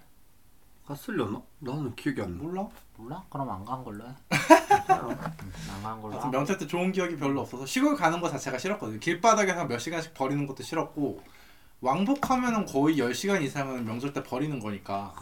[0.95, 1.41] 갔으려나?
[1.61, 2.43] 나는 기억이 안 나.
[2.43, 2.67] 몰라.
[2.97, 3.23] 몰라?
[3.31, 4.09] 그럼 안 간 걸로 해.
[4.89, 6.15] 안 간 걸로.
[6.19, 6.29] 하고.
[6.31, 8.99] 명절 때 좋은 기억이 별로 없어서 시골 가는 거 자체가 싫었거든요.
[8.99, 11.21] 길바닥에서 몇 시간씩 버리는 것도 싫었고
[11.81, 15.15] 왕복하면은 거의 10시간 이상은 명절 때 버리는 거니까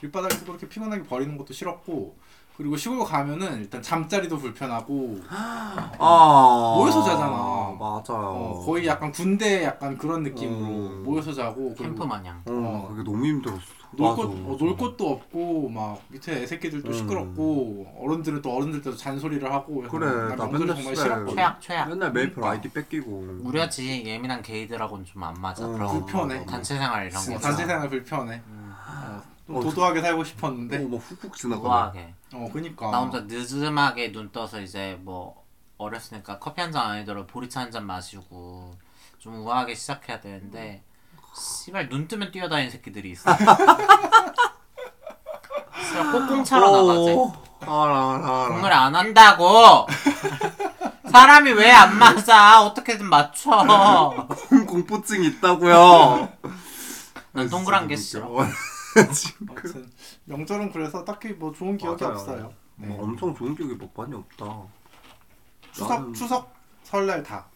[0.00, 2.16] 길바닥에서 그렇게 피곤하게 버리는 것도 싫었고
[2.56, 5.20] 그리고 시골 가면은 일단 잠자리도 불편하고
[5.98, 7.26] 아 모여서 자잖아.
[7.78, 8.02] 맞아요.
[8.08, 11.02] 어, 거의 약간 군대 약간 그런 느낌으로 음.
[11.04, 12.42] 모여서 자고 캠프 그리고 마냥.
[12.46, 12.88] 어, 어.
[12.90, 13.60] 그게 너무 힘들었어.
[13.96, 14.56] 놀, 맞아, 곳, 어.
[14.58, 16.92] 놀 곳도 없고 막 밑에 애새끼들도 음.
[16.92, 21.34] 시끄럽고 어른들은 또 어른들도 잔소리를 하고 그래서 그래, 난나 맨날 정말 싫었거든.
[21.34, 21.88] 최악 최악.
[21.88, 22.50] 맨날 메이플 그러니까.
[22.52, 23.38] 아이디 뺏기고.
[23.42, 25.64] 우려지 예민한 게이들하고는 좀 안 맞아.
[25.66, 26.44] 어, 그런 불편해.
[26.46, 27.38] 단체 생활 이런 어, 거.
[27.38, 28.42] 단체 생활 불편해.
[28.46, 30.78] 음, 어, 좀 어, 도도하게 살고 어, 싶었는데.
[30.80, 31.62] 뭐 훅훅 지나가.
[31.62, 32.14] 우아하게.
[32.34, 32.90] 어, 그니까.
[32.90, 35.44] 나 혼자 느즈막에 눈 떠서 이제 뭐
[35.78, 38.74] 어렸으니까 커피 한 잔 아니더라도 보리차 한 잔 마시고
[39.18, 40.82] 좀 우아하게 시작해야 되는데
[41.38, 43.30] 씨발 눈 뜨면 뛰어다니는 새끼들이 있어.
[43.36, 43.46] 씨발
[46.12, 47.16] 꽁꽁차로 나가지.
[47.60, 48.48] 알아 알아 알아.
[48.48, 49.86] 공놀이 안 한다고.
[51.10, 52.62] 사람이 왜 안 맞아?
[52.64, 54.28] 어떻게든 맞춰.
[54.66, 56.28] 공포증 있다고요.
[57.32, 58.28] 난 동그란 게 싫어.
[59.12, 59.90] 지금 아무튼
[60.24, 62.16] 명절은 그래서 딱히 뭐 좋은 기억이 맞아요.
[62.16, 62.52] 없어요.
[62.76, 62.88] 네.
[62.94, 64.46] 어, 엄청 좋은 기억이 뭐 많이 없다.
[65.72, 67.46] 추석, 나는- 추석, 설날 다.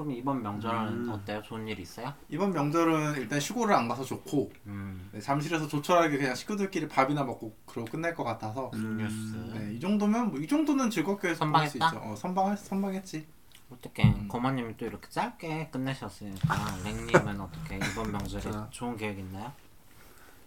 [0.00, 1.10] 그럼 이번 명절은 음.
[1.10, 1.42] 어때요?
[1.42, 2.14] 좋은 일 있어요?
[2.30, 5.10] 이번 명절은 일단 시골을 안 가서 좋고 음.
[5.12, 9.36] 네, 잠실에서 조촐하게 그냥 식구들끼리 밥이나 먹고 그러고 끝날 것 같아서 뉴스.
[9.54, 11.86] 네, 이 정도면 뭐 이 정도는 즐겁게 보낼 수 선방했다?
[11.88, 11.98] 있죠.
[12.02, 13.26] 어, 선방 선방했지.
[13.70, 14.26] 어떻게 음.
[14.26, 18.66] 거마님이 또 이렇게 짧게 끝내셨으니까 랭님은 어떻게 이번 명절에 진짜.
[18.70, 19.52] 좋은 계획 있나요?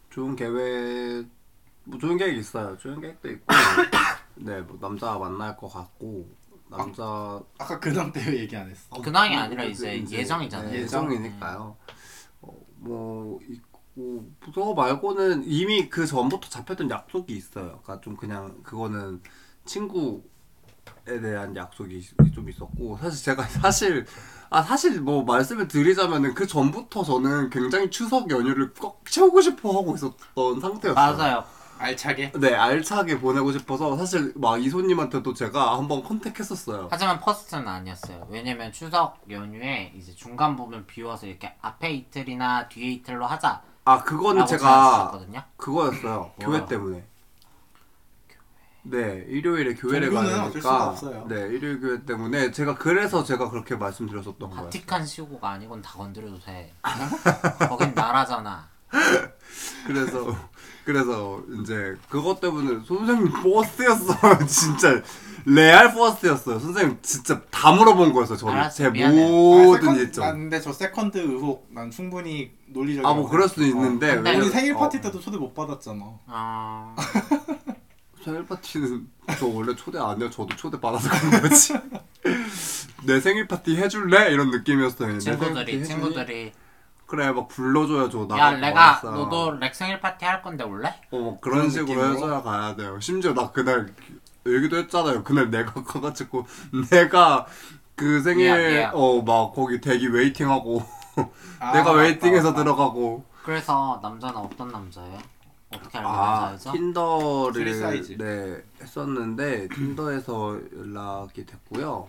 [0.09, 1.27] 좋은 계획
[1.83, 2.75] 뭐 좋은 계획 있어요.
[2.79, 3.45] 좋은 계획도 있고.
[4.35, 6.27] 네, 뭐 남자 만날 것 같고
[6.77, 9.01] 남자 아까 근황 때문에 얘기 안 했어.
[9.01, 10.71] 근황이 어, 아니라 이제 예정이잖아요.
[10.71, 11.77] 네, 예정이니까요.
[12.41, 17.79] 어, 뭐 있고 그거 말고는 이미 그 전부터 잡혔던 약속이 있어요.
[17.83, 19.21] 그러니까 좀 그냥 그거는
[19.65, 20.23] 친구
[21.07, 24.05] 에 대한 약속이 있- 좀 있었고 사실 제가 사실
[24.49, 29.95] 아 사실 뭐 말씀을 드리자면은 그 전부터 저는 굉장히 추석 연휴를 꼭 채우고 싶어 하고
[29.95, 30.93] 있었던 상태였어요.
[31.17, 31.43] 맞아요.
[31.79, 32.31] 알차게.
[32.39, 36.87] 네 알차게 보내고 싶어서 사실 막 이소님한테도 제가 한번 contact했었어요.
[36.89, 38.27] 하지만 first는 아니었어요.
[38.29, 43.61] 왜냐면 추석 연휴에 이제 중간 부분 비워서 이렇게 앞에 이틀이나 뒤에 이틀로 하자.
[43.85, 45.43] 아 그거는 제가 제안하셨거든요.
[45.57, 46.31] 그거였어요.
[46.37, 46.49] 뭐요?
[46.51, 47.05] 교회 때문에.
[48.85, 50.89] 네, 일요일에 교회를 종교는 가야 어쩔 수가 되니까.
[50.89, 51.25] 없어요.
[51.29, 54.63] 네, 일요일 교회 때문에 제가 그래서 제가 그렇게 말씀드렸었던 거예요.
[54.65, 56.73] 바티칸 시국 아니곤 다 건드려도 돼.
[57.69, 58.67] 거긴 나라잖아.
[59.87, 60.35] 그래서
[60.85, 64.45] 그래서 이제 그것 때문에 선생님 first였어요.
[64.47, 65.01] 진짜
[65.45, 66.59] 레알 first였어요.
[66.59, 68.37] 선생님 진짜 다 물어본 거였어요.
[68.37, 69.29] 저는 알았어, 제 미안해.
[69.29, 70.31] 모든 난 일정.
[70.33, 73.09] 근데 저 second 의혹 난 충분히 논리적이야.
[73.09, 76.01] 아 뭐 그럴 수도 있는데 근데 우리 생일 파티 어, 때도 초대 못 받았잖아.
[76.27, 76.95] 어...
[78.23, 79.07] 생일 파티는
[79.37, 80.29] 저 원래 초대 안 해요.
[80.29, 81.73] 저도 초대 받아서 간 거지.
[83.05, 84.31] 내 생일 파티 해줄래?
[84.31, 85.13] 이런 느낌이었어요.
[85.13, 85.87] 내 생일 파티 친구들이 해주니?
[85.87, 86.51] 친구들이
[87.07, 88.23] 그래 막 불러줘야죠.
[88.23, 89.11] 야 나가 내가 가겠어.
[89.11, 90.89] 너도 렉 생일 파티 할 건데 올래?
[91.11, 92.13] 어 그런 그런 식으로 느낌으로?
[92.15, 92.99] 해줘야 가야 돼요.
[92.99, 93.93] 심지어 나 그날
[94.47, 95.23] 얘기도 했잖아요.
[95.23, 96.45] 그날 내가 가가지고
[96.89, 97.45] 내가
[97.95, 98.89] 그 생일.
[98.93, 100.83] 어 막 거기 대기 waiting하고
[101.59, 102.63] 아, 내가 맞다, waiting해서 맞다.
[102.63, 105.19] 들어가고 그래서 남자는 어떤 남자예요?
[105.73, 106.71] 어떻게 알고 아 남자이죠?
[106.71, 108.17] three 틴더를 사이즈.
[108.17, 112.07] 네 했었는데 틴더에서 연락이 됐고요.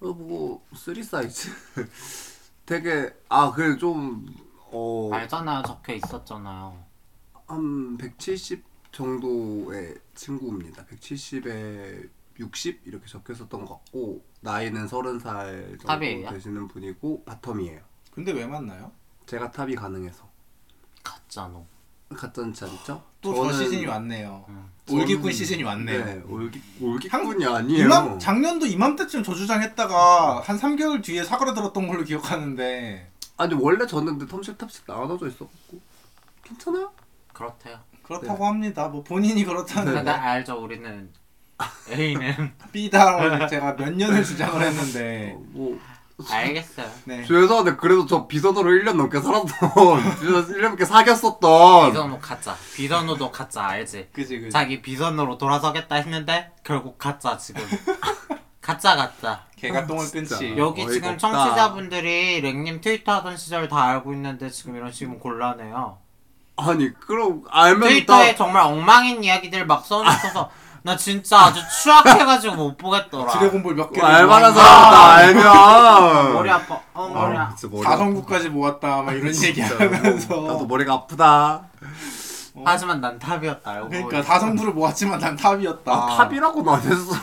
[0.00, 1.50] 어 뭐 three size
[2.66, 4.26] 되게 아 그래 좀
[4.72, 6.84] 어 알잖아요 적혀 있었잖아요.
[7.46, 10.84] 한 170 정도의 친구입니다.
[10.86, 16.30] 170에 60 이렇게 적혀 있었던 것 같고 나이는 30살 정도 top이에요?
[16.30, 17.80] 되시는 분이고 bottom이에요.
[18.12, 18.90] 근데 왜 만나요?
[19.26, 20.28] 제가 탑이 가능해서
[21.04, 21.64] 가짜노.
[22.10, 23.02] 가짜는지 않죠?
[23.20, 24.44] 또 저 저는- 시즌이 왔네요.
[24.48, 24.68] 음.
[24.90, 26.04] 올기꾼 시즌이 왔네요.
[26.04, 27.84] 네, 올기 올기꾼이 아니에요.
[27.86, 34.32] 이맘 작년도 이맘때쯤 저 주장했다가 한 3개월 뒤에 사그라들었던 걸로 기억하는데 아니 원래 저는 근데
[34.32, 35.48] 텀실 탑씩 나눠져 있었고
[36.44, 36.92] 괜찮아요?
[37.32, 37.78] 그렇대요.
[38.02, 38.44] 그렇다고 네.
[38.44, 38.88] 합니다.
[38.88, 41.10] 뭐 본인이 그렇다는 근데 알죠 우리는
[41.90, 45.78] A는 B다라고 제가 몇 년을 주장을 했는데 어, 뭐
[46.30, 46.86] 알겠어요.
[47.04, 47.24] 네.
[47.24, 52.56] 죄송한데 그래도 저 비선으로 1년 넘게 살았던 1년 넘게 사귀었었던 비선호 가짜.
[52.74, 54.08] 비선호도 가짜 알지?
[54.12, 54.50] 그지 그지.
[54.50, 57.62] 자기 비선으로 돌아서겠다 했는데 결국 가짜 지금.
[58.62, 59.44] 가짜 가짜.
[59.56, 60.10] 개가 똥을.
[60.10, 60.54] 끈치.
[60.56, 61.18] 여기 어이가 지금 없다.
[61.28, 65.98] 청취자분들이 랭님 트위터 하던 시절 다 알고 있는데 지금 이런 식이면 곤란해요.
[66.56, 70.50] 아니 그럼 알면 트위터에 다 정말 엉망인 이야기들 막 써놓고서
[70.86, 73.26] 나 진짜 아주 추악해가지고 못 보겠더라.
[73.32, 74.00] 드래곤볼 몇 개.
[74.00, 76.80] 알만한 사람 다 알면 머리 아파.
[76.94, 77.52] 어 머리 아.
[77.56, 79.48] 진짜 머리 사성구까지 모았다 막 이런 진짜.
[79.48, 80.42] 얘기하면서.
[80.42, 81.64] 나도 머리가 아프다
[82.64, 83.88] 하지만 난 top이었다 알고.
[83.88, 85.92] 그러니까 다성구를 모았지만 난 top이었다.
[85.92, 87.14] 아, top이라고는 안 했어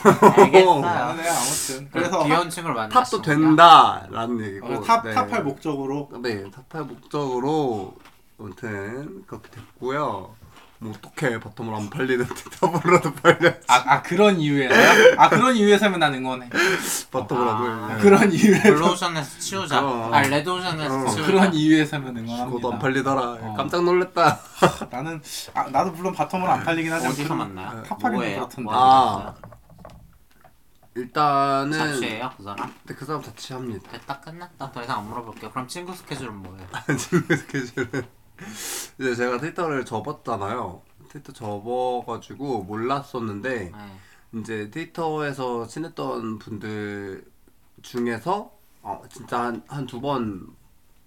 [0.41, 0.85] 알겠어요.
[0.85, 2.89] 아, 네 아무튼 그래서 귀여운 친구를 만나.
[2.89, 5.13] top도 된다라는 얘기고 어, top 네.
[5.13, 7.93] top할 목적으로 네 top할 목적으로
[8.37, 10.35] 아무튼 그렇게 됐고요
[10.83, 15.15] 뭐 어떻게 bottom을 안 팔리는데 top으로도 팔려 아, 아 그런 이유에서요?
[15.17, 16.49] 아 그런 이유에서면 난 응원해.
[16.49, 19.83] bottom으로도 아, 그런 이유에서 블루오션에서 치우자.
[19.83, 20.11] 어.
[20.13, 21.25] 아 레드오션에서 어, 치우자.
[21.27, 22.79] 그런 이유에서면 그것도 안 응원합니다.
[22.79, 23.53] 팔리더라 어.
[23.55, 24.39] 깜짝 놀랐다
[24.91, 25.21] 나는
[25.53, 27.83] 아 나도 물론 bottom으로 안 팔리긴 하지만 어디서?
[27.83, 28.35] top하기는 뭐예요?
[28.39, 28.61] 그렇던데.
[28.63, 29.35] 뭐 아.
[30.95, 32.71] 일단은 자취예요 그 사람?
[32.85, 34.71] 근데 그 사람 자취합니다 됐다 끝났다.
[34.71, 35.49] 더 이상 안 물어볼게요.
[35.51, 36.67] 그럼 친구 스케줄은 뭐예요?
[36.99, 38.03] 지금 스케줄은
[38.99, 44.39] 이제 제가 트위터를 접었잖아요 트위터 접어가지고 몰랐었는데 네.
[44.39, 47.23] 이제 트위터에서 친했던 분들
[47.81, 50.47] 중에서 어, 진짜 한 두 번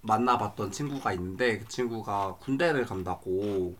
[0.02, 3.76] 만나봤던 친구가 있는데 그 친구가 군대를 간다고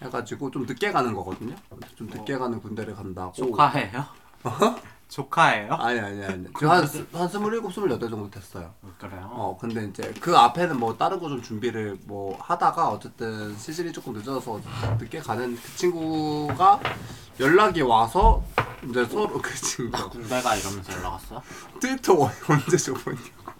[0.00, 1.54] 해가지고 좀 늦게 가는 거거든요.
[1.96, 3.32] 좀 늦게 가는 군대를 간다고.
[3.32, 4.02] 조카예요?
[5.08, 5.72] 조카예요?
[5.74, 6.44] 아니 아니 아니.
[6.44, 8.74] 지금 한, 스- 한 스물일곱 스물여덟 정도 됐어요.
[8.98, 9.28] 그래요?
[9.32, 14.12] 어 근데 이제 그 앞에는 뭐 다른 거 좀 준비를 뭐 하다가 어쨌든 시즌이 조금
[14.12, 14.60] 늦어서
[14.98, 16.80] 늦게 가는 그 친구가
[17.40, 18.42] 연락이 와서
[18.88, 21.42] 이제 서로 그 친구가 군대가 이러면서 연락 왔어?
[21.80, 23.52] 트위터 원- 언제 적었냐고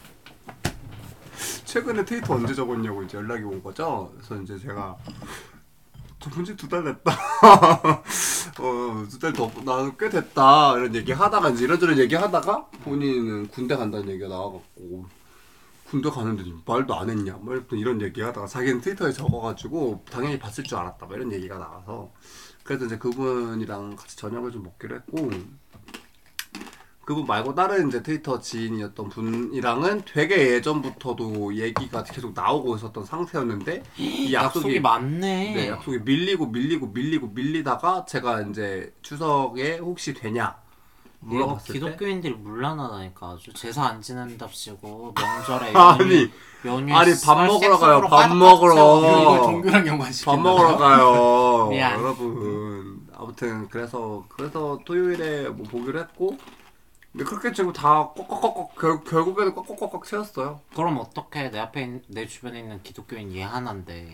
[1.65, 4.97] 최근에 트위터 언제 적었냐고 이제 연락이 온 거죠 그래서 이제 제가
[6.21, 7.13] 적은 지두 달 됐다.
[8.61, 10.77] 어 두 달더 나도 꽤 됐다.
[10.77, 15.07] 이런 얘기 하다가 이제 이런저런 얘기 하다가 본인은 군대 간다는 얘기가 나와갖고
[15.89, 17.35] 군대 가는데 말도 안 했냐?
[17.41, 21.07] 뭐 이런 얘기 하다가 자기는 트위터에 적어가지고 당연히 봤을 줄 알았다.
[21.07, 22.11] 뭐 이런 얘기가 나와서
[22.65, 25.31] 그래서 이제 그분이랑 같이 저녁을 좀 먹기로 했고
[27.09, 34.35] 그분 말고 다른 이제 트위터 지인이었던 분이랑은 되게 예전부터도 얘기가 계속 나오고 있었던 상태였는데 이
[34.35, 35.55] 약속이, 약속이 많네.
[35.55, 40.55] 네, 약속이 밀리고 밀리고 밀리고 밀리다가 제가 이제 추석에 혹시 되냐
[41.23, 46.31] 이거 물어봤을 때 기독교인들이 물란하다니까 아주 제사 안 지낸답시고 명절에 아니
[46.67, 49.45] 연휴 아니 밥 먹으러 가요 밥 먹으러.
[49.45, 50.37] 종교랑 연관시킨다.
[50.37, 51.99] 밥 먹으러 가요 미안.
[51.99, 56.37] 여러분 아무튼 그래서 그래서 토요일에 뭐 보기로 했고
[57.13, 60.61] 근데 그렇게 지금 다 꺽꺽꺽꺽 결, 결국에는 꺽꺽꺽꺽 채웠어요.
[60.75, 64.13] 그럼 어떻게 내 앞에 있- 내 주변에 있는 기독교인 얘 하나인데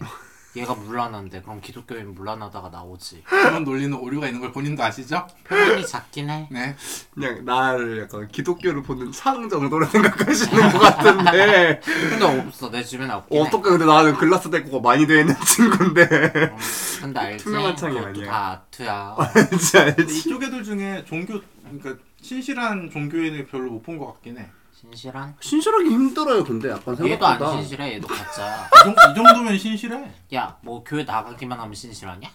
[0.57, 3.24] 얘가 물란한데 그럼 기독교인 물란하다가 나오지.
[3.26, 5.26] 그런 논리는 오류가 있는 걸 본인도 아시죠?
[5.49, 6.47] 표현이 작긴 해.
[6.53, 6.76] 네.
[7.12, 11.80] 그냥 나를 약간 기독교를 보는 창 정도로 생각하시는 것 같은데.
[11.84, 12.70] 근데 없어.
[12.70, 13.42] 내 주변에 없긴 해.
[13.42, 16.03] 어떻게 근데 나는 글라스 데코가 많이 돼 있는 친구인데.
[16.05, 16.57] 음,
[17.01, 17.45] 근데 알지?
[17.45, 18.30] 투명한 창이 그것도 아니야.
[18.30, 19.16] 다 아트야.
[19.34, 20.18] 알지 근데 알지.
[20.20, 21.97] 이쪽 애들 중에 종교 그러니까
[22.29, 24.47] 신실한 종교인을 별로 못 본 것 같긴 해.
[24.81, 25.35] 신실한?
[25.41, 30.11] 신실하기 힘들어요 근데 약간 얘도 안 생각보다 신실해 얘도 가짜야 이, 정, 이 정도면 신실해.
[30.35, 32.29] 야 뭐 교회 나가기만 하면 신실하냐?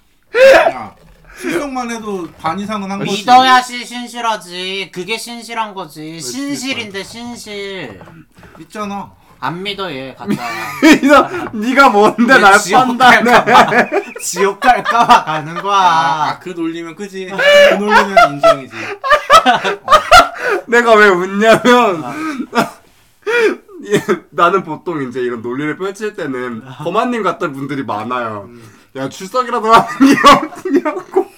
[0.72, 0.96] 야,
[1.42, 3.12] 출석만 해도 반 이상은 한 거지.
[3.20, 8.00] 믿어야지 신실하지 그게 신실한 거지 신실인데 신실
[8.60, 9.12] 있잖아.
[9.42, 10.38] 안 믿어 얘 가짜야
[11.02, 13.90] 네가 네가 뭔데 내날 판단해
[14.22, 17.28] 지옥 갈까 봐 가는 아, 거야 그 논리면 그지.
[17.28, 18.76] 그 논리면 인정이지.
[20.68, 22.04] 내가 왜 웃냐면
[23.88, 28.50] 예, 나는 보통 이제 이런 논리를 펼칠 때는 범한님 같은 분들이 많아요.
[28.98, 31.30] 야 출석이라도 하는 게 없냐고.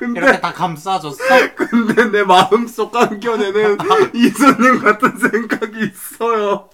[0.00, 1.18] 이렇게 근데 다 감싸줬어?
[1.54, 3.78] 근데 내 마음속 한켠에는
[4.14, 6.68] 이소님 같은 생각이 있어요.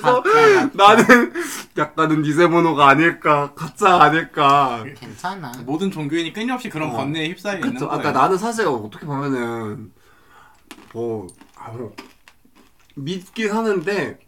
[0.00, 0.70] 그래서.
[0.74, 1.32] 나는
[1.76, 4.84] 약간은偽번호가 아닐까 가짜 아닐까.
[4.96, 6.96] 괜찮아 모든 종교인이 끊임없이 그런 어.
[6.96, 7.88] 번뇌에 휩싸여 있는 그쵸.
[7.88, 8.00] 거예요.
[8.00, 9.92] 아까 나는 사실 어떻게 보면은
[10.92, 11.26] 뭐
[12.96, 14.18] 믿긴 하는데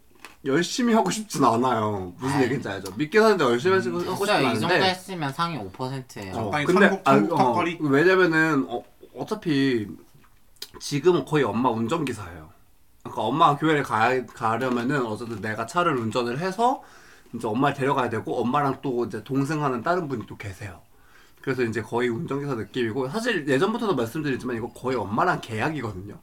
[0.44, 2.12] 열심히 하고 싶진 않아요.
[2.18, 2.42] 무슨.
[2.42, 2.92] 얘기인지 알죠?
[2.96, 4.90] 믿긴 하는데 열심히 하고 싶진 됐어요 이 정도 않은데.
[4.90, 7.78] 했으면 상위 5%예요 어, 적당히 근데 천국- 아, 천국 어, 턱걸이?
[7.80, 8.82] 왜냐면은 어,
[9.16, 9.88] 어차피
[10.78, 12.45] 지금은 거의 엄마 운전기사예요.
[13.10, 16.82] 그러니까 엄마가 교회를 가, 가려면은 어쨌든 내가 차를 운전을 해서
[17.34, 20.80] 이제 엄마를 데려가야 되고 엄마랑 또 이제 동생하는 다른 분이 또 계세요.
[21.40, 26.18] 그래서 이제 거의 운전기사 느낌이고 사실 예전부터도 말씀드리지만 이거 거의 엄마랑 계약이거든요.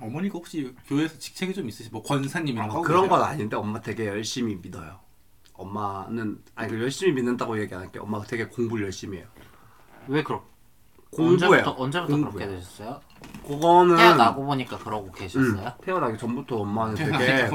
[0.00, 3.08] 어머니가 혹시 교회에서 직책이 좀 있으시 뭐 권사님 이런 거 어, 하고 그런?
[3.08, 5.00] 건 아닌데 엄마 되게 열심히 믿어요.
[5.54, 7.98] 엄마는 아니 그 열심히 믿는다고 얘기 안 할게.
[7.98, 9.26] 엄마가 되게 공부를 열심히 해요.
[10.06, 10.44] 왜 그렇게
[11.10, 11.62] 공부해요.
[11.64, 12.16] 언제부터 언제부터.
[12.30, 13.00] 그렇게 되셨어요?
[13.46, 15.72] 그거는 태어나고 보니까 그러고 음, 계셨어요?
[15.82, 17.48] 태어나기 전부터 엄마는 되게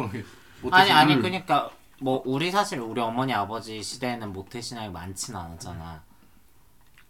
[0.72, 1.22] 아니 아니 음.
[1.22, 1.70] 그러니까
[2.02, 6.02] 뭐 우리 사실 우리 어머니 아버지 시대에는 모태 신앙이 많진 않았잖아.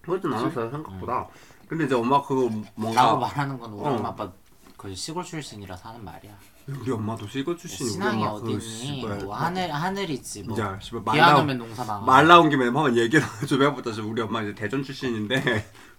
[0.02, 1.28] 그러진 않았어요 생각보다.
[1.68, 3.94] 근데 이제 엄마 그거 라고 뭔가 말하는 건 우리 어.
[3.96, 4.30] 엄마 아빠
[4.78, 6.34] 그 시골 출신이라서 하는 말이야.
[6.68, 8.60] 우리 엄마도 시골 출신이 신앙이 그?
[8.60, 10.60] 씨발 뭐 하늘 하늘이지 뭐.
[10.60, 12.06] 야, 씨발 말 비안 나오- 오면 농사 망하.
[12.06, 13.92] 말 나온 김에 한번 얘기를 좀 해보자.
[13.94, 15.42] 지금 우리 엄마 이제 대전 출신인데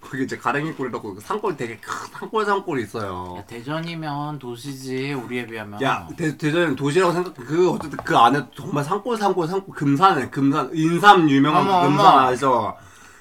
[0.05, 3.37] 거기 이제 가랭이골이라고 산골 되게 큰 산골 산골이 있어요.
[3.39, 5.81] 야, 대전이면 도시지 우리에 비하면.
[5.83, 10.71] 야 대, 대전은 도시라고 생각 그 어쨌든 그 안에 정말 산골 산골 산골 금산에 금산
[10.75, 12.19] 인삼 유명한 어머, 그 금산 어머.
[12.29, 12.77] 아시죠?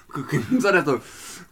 [0.07, 0.99] 그 금산에서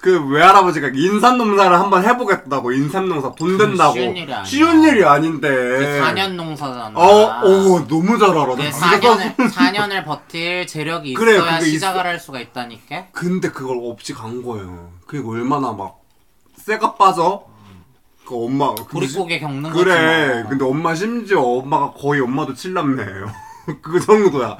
[0.01, 4.43] 그 외할아버지가 인삼 농사를 한번 해보겠다고 인삼 농사 돈 된다고 쉬운 일이 아니야.
[4.43, 6.91] 쉬운 일이 아닌데 그 4년 농사잖아.
[6.95, 8.55] 어, 오 너무 잘 알아.
[8.55, 13.05] 그나 4년을 4년을 버틸 재력이 그래, 있어야 그게 시작을 할 수가 있다니까.
[13.11, 14.89] 근데 그걸 없이 간 거예요.
[15.05, 15.99] 그게 얼마나 막
[16.57, 17.43] 쇠가 빠져?
[18.25, 20.27] 그 엄마 보릿고개 겪는 그래.
[20.29, 20.39] 거지.
[20.41, 20.49] 뭐.
[20.49, 23.31] 근데 엄마 심지어 엄마가 거의 엄마도 칠남매예요.
[23.83, 24.57] 그 정도야.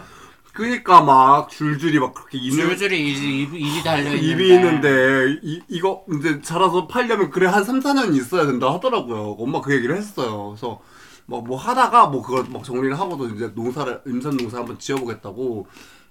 [0.54, 4.28] 그니까 막 줄줄이 막 그렇게 있는 줄줄이 입이, 입이, 입이 달려 있는데.
[4.28, 9.38] 입이 있는데 이, 이거 이제 자라서 팔려면 그래 한 3, 4년 있어야 된다 하더라고요.
[9.39, 10.49] 엄마 그 얘기를 했어요.
[10.49, 10.82] 그래서
[11.28, 15.68] 막 뭐 하다가 뭐 그걸 막 정리를 하고도 이제 농사를 임산 농사 한번 지어보겠다고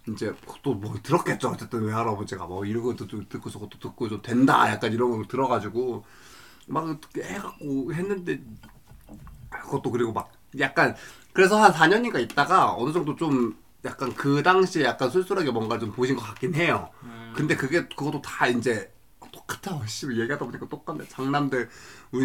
[0.09, 0.33] 이제
[0.63, 1.49] 또 뭐 들었겠죠.
[1.51, 6.05] 어쨌든 외할아버지가 뭐 이런 것도 좀 듣고 저것도 듣고 좀 된다 약간 이런 걸 들어가지고
[6.69, 8.41] 막 해갖고 했는데
[9.51, 10.95] 그것도 그리고 막 약간
[11.33, 13.55] 그래서 한 4년인가 있다가 어느 정도 좀
[13.85, 16.91] 약간 그 당시에 약간 쏠쏠하게 뭔가 좀 보신 것 같긴 해요.
[17.35, 18.93] 근데 그게 그것도 다 이제
[19.33, 19.81] 똑같아.
[19.87, 21.05] 씨 얘기하다 보니까 똑같네.
[21.09, 21.69] 장남들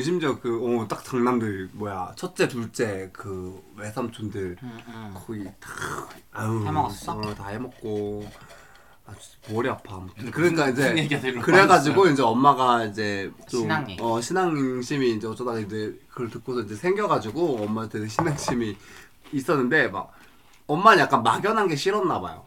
[0.04, 5.14] 심지어 그어딱 장남들 뭐야 첫째 둘째 그 외삼촌들 응, 응.
[5.14, 5.70] 거의 다
[6.32, 7.14] 아유 해먹었어?
[7.14, 8.28] 어, 다 해먹고
[9.06, 9.14] 아
[9.52, 10.04] 머리 아파.
[10.32, 11.08] 그러니까 이제
[11.44, 13.70] 그래가지고 이제 엄마가 이제 좀.
[14.00, 18.76] 어 신앙심이 이제 어쩌다가 이제 그걸 듣고서 이제 생겨가지고 엄마한테 신앙심이
[19.32, 20.12] 있었는데 막
[20.68, 22.46] 엄마는 약간 막연한 게 싫었나 봐요.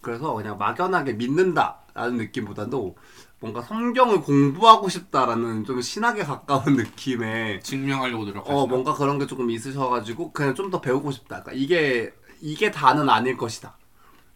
[0.00, 2.96] 그래서 그냥 막연하게 믿는다라는 느낌보다도
[3.40, 8.56] 뭔가 성경을 공부하고 싶다라는 좀 신학에 가까운 느낌의 증명하려고 노력하시나?
[8.56, 11.42] 어 뭔가 그런 게 조금 있으셔가지고 그냥 좀 더 배우고 싶다.
[11.42, 13.76] 그러니까 이게 이게 다는 아닐 것이다.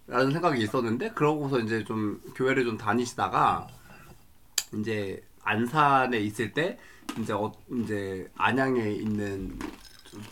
[0.07, 3.67] 라는 생각이 있었는데 그러고서 이제 좀 교회를 좀 다니시다가
[4.75, 6.79] 이제 안산에 있을 때
[7.19, 7.53] 이제 어,
[7.83, 9.59] 이제 안양에 있는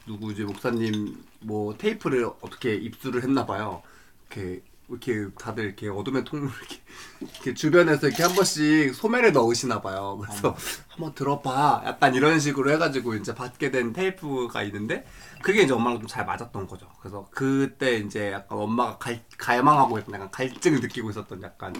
[0.06, 3.82] 누구지 목사님 뭐 테이프를 어떻게 입수를 했나 봐요.
[4.30, 6.80] 이렇게 이렇게 다들 이렇게 어둠의 통로 이렇게,
[7.20, 10.16] 이렇게 주변에서 이렇게 한 번씩 소매를 넣으시나 봐요.
[10.22, 10.56] 그래서
[10.88, 11.82] 한번 들어봐.
[11.86, 15.04] 약간 이런 식으로 해가지고 이제 받게 된 테이프가 있는데
[15.42, 16.88] 그게 이제 엄마랑 좀 잘 맞았던 거죠.
[17.00, 21.74] 그래서 그때 이제 약간 엄마가 갈, 갈망하고 있던 약간 갈증을 느끼고 있었던 약간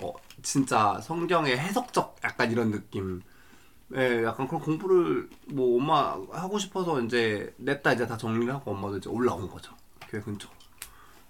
[0.00, 0.12] 어
[0.42, 3.22] 진짜 성경의 해석적 약간 이런 느낌.
[3.94, 8.98] 예, 약간 그런 공부를 뭐 엄마 하고 싶어서 이제 냈다 이제 다 정리를 하고 엄마도
[8.98, 9.72] 이제 올라온 거죠.
[10.08, 10.48] 교회 근처.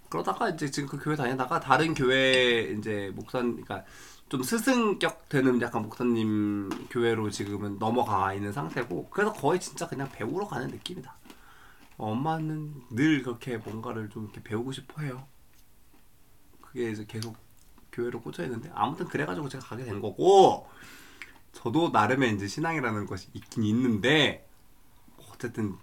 [0.09, 3.85] 그러다가 이제 지금 그 교회 다니다가 다른 교회 이제 목사 그러니까
[4.29, 10.47] 좀 스승격 되는 약간 목사님 교회로 지금은 넘어가 있는 상태고 그래서 거의 진짜 그냥 배우러
[10.47, 11.15] 가는 느낌이다.
[11.99, 15.27] 엄마는 늘 그렇게 뭔가를 좀 이렇게 배우고 싶어 해요.
[16.61, 17.37] 그게 이제 계속
[17.93, 20.69] 교회로 꽂혀 있는데 아무튼 그래가지고 제가 가게 된 거고
[21.57, 24.47] 저도 나름의 이제 신앙이라는 것이 있긴 있는데
[25.31, 25.77] 어쨌든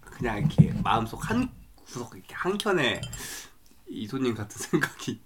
[0.00, 3.00] 그냥 이렇게 마음속 한 구석 이렇게 한 켠에
[3.88, 5.20] 이소님 같은 생각이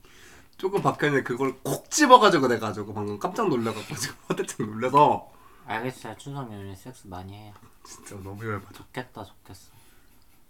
[0.57, 5.30] 조금 박혔는데 그걸 콕 집어가지고 내가 지고 방금 깜짝 놀라갖고 지금 화들짝 놀라서
[5.66, 6.16] 알겠어요.
[6.16, 7.53] 추석 연휴 섹스 많이 해요.
[7.84, 8.72] 진짜 너무 열받아.
[8.72, 9.72] 좋겠다 좋겠어.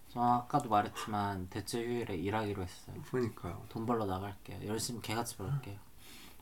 [0.08, 2.96] 저 아까도 말했지만 대체 휴일에 일하기로 했어요.
[3.10, 3.64] 그러니까요.
[3.68, 4.66] 돈 벌러 나갈게요.
[4.66, 5.76] 열심히 개같이 벌게요.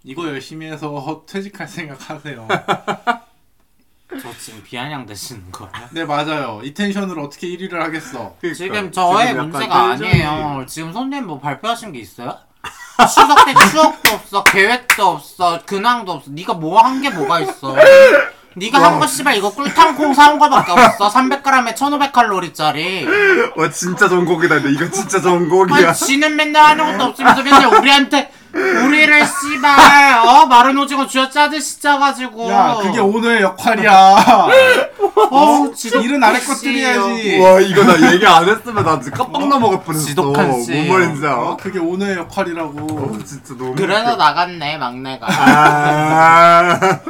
[0.02, 2.46] 이거 열심히 해서 퇴직할 생각 하세요.
[4.22, 5.72] 저 지금 비아냥 되시는 거예요?
[5.92, 6.60] 네 맞아요.
[6.64, 8.34] 이 텐션으로 어떻게 1위를 하겠어?
[8.40, 10.64] 그러니까 지금 저의 지금 문제가 텐션이- 아니에요.
[10.66, 12.36] 지금 손님 뭐 발표하신 게 있어요?
[13.08, 16.30] 추석 때 추억도 없어, 계획도 없어, 근황도 없어.
[16.32, 17.74] 네가 뭐 한 게 뭐가 있어?
[18.56, 21.08] 네가 한 거 씨발 이거 꿀탕콩 사온 거밖에 없어.
[21.08, 23.56] 300g에 1,500칼로리짜리.
[23.56, 24.60] 와 진짜 전곡이다.
[24.60, 25.88] 근데 이거 진짜 전곡이야.
[25.88, 31.80] 아니 지는 맨날 하는 것도 없으면서 맨날 우리한테 우리를 씨발 어 마른 오징어 쥐어 짜듯이
[31.80, 32.50] 짜가지고.
[32.50, 33.92] 야 그게 오늘의 역할이야.
[35.30, 37.38] 어 지독 일은 아래 것들이야지.
[37.38, 40.06] 와 이거 나 얘기 안 했으면 나 진짜 깜빡 넘어갈 뻔했어.
[40.06, 40.72] 지독한 씨.
[40.72, 41.38] 뭔 말인지 알아?
[41.40, 42.78] 어, 그게 오늘의 역할이라고.
[42.78, 43.74] 어, 진짜 너무.
[43.74, 44.16] 그래서 웃겨.
[44.16, 45.26] 나갔네 막내가.
[45.30, 47.00] 아.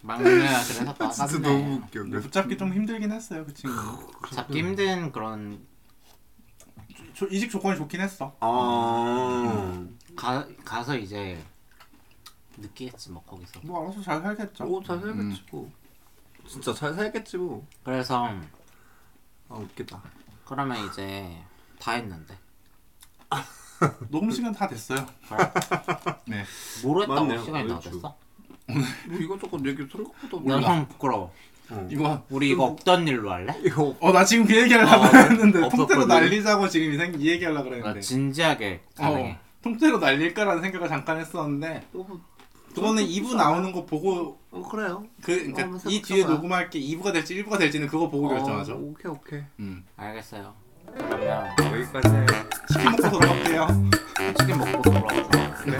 [0.00, 1.12] 막내가 그래서 나갔네.
[1.12, 2.00] 진짜 너무 웃겨.
[2.02, 3.76] 근데 붙잡기 좀 힘들긴 했어요 그 친구.
[4.34, 5.60] 잡기 힘든 그런
[7.14, 8.32] 조- 이직 조건이 좋긴 했어.
[8.40, 9.74] 아.
[10.16, 11.42] 가 가서 이제
[12.56, 13.60] 느끼겠지 뭐 거기서.
[13.62, 14.64] 뭐 알아서 잘 살겠죠.
[14.64, 15.70] 오잘 살겠지 뭐.
[16.46, 17.66] 진짜 잘 살겠지 뭐.
[17.84, 18.28] 그래서
[19.48, 20.02] 아 웃기다.
[20.44, 21.36] 그러면 이제
[21.78, 22.36] 다 했는데
[24.10, 25.06] 녹음 시간 다 됐어요.
[25.28, 25.50] 그래?
[26.26, 26.44] 네.
[26.84, 27.44] 뭘 했다고 맞네요.
[27.44, 27.80] 시간이 다.
[27.80, 28.16] 됐어?
[28.68, 30.60] 뭐 이것저것 얘기 생각보다 몰라.
[30.60, 31.32] 너무 부끄러워.
[31.70, 31.88] 어.
[31.90, 33.54] 이거 우리 이거 없던 일로 할래?
[33.64, 36.08] 이거 어 나 지금 그 얘기하려고 어, 했는데 통째로 없었거든.
[36.08, 38.00] 날리자고 지금 이, 생, 이 얘기하려고 나 그랬는데.
[38.00, 39.38] 진지하게 가능해.
[39.62, 41.86] 어, 통째로 날릴까라는 생각을 잠깐 했었는데
[42.74, 45.04] 그거는 2부 나오는 거 보고 어 그래요.
[45.22, 46.34] 그 그러니까 한번 이 뒤에 생각해봐요.
[46.34, 48.72] 녹음할 게 2부가 될지 1부가 될지는 그거 보고 결정하죠.
[48.74, 49.42] 어, 오케이 오케이.
[49.60, 49.84] 음.
[49.96, 50.52] 알겠어요.
[50.94, 52.08] 그러면 여기까지.
[52.72, 53.68] 치킨 먹고 돌아갈게요.
[54.38, 55.54] 치킨 먹고 돌아오자.
[55.64, 55.78] 그래.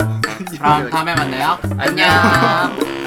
[0.58, 1.58] 그럼 다음에 만나요.
[1.78, 3.01] 안녕.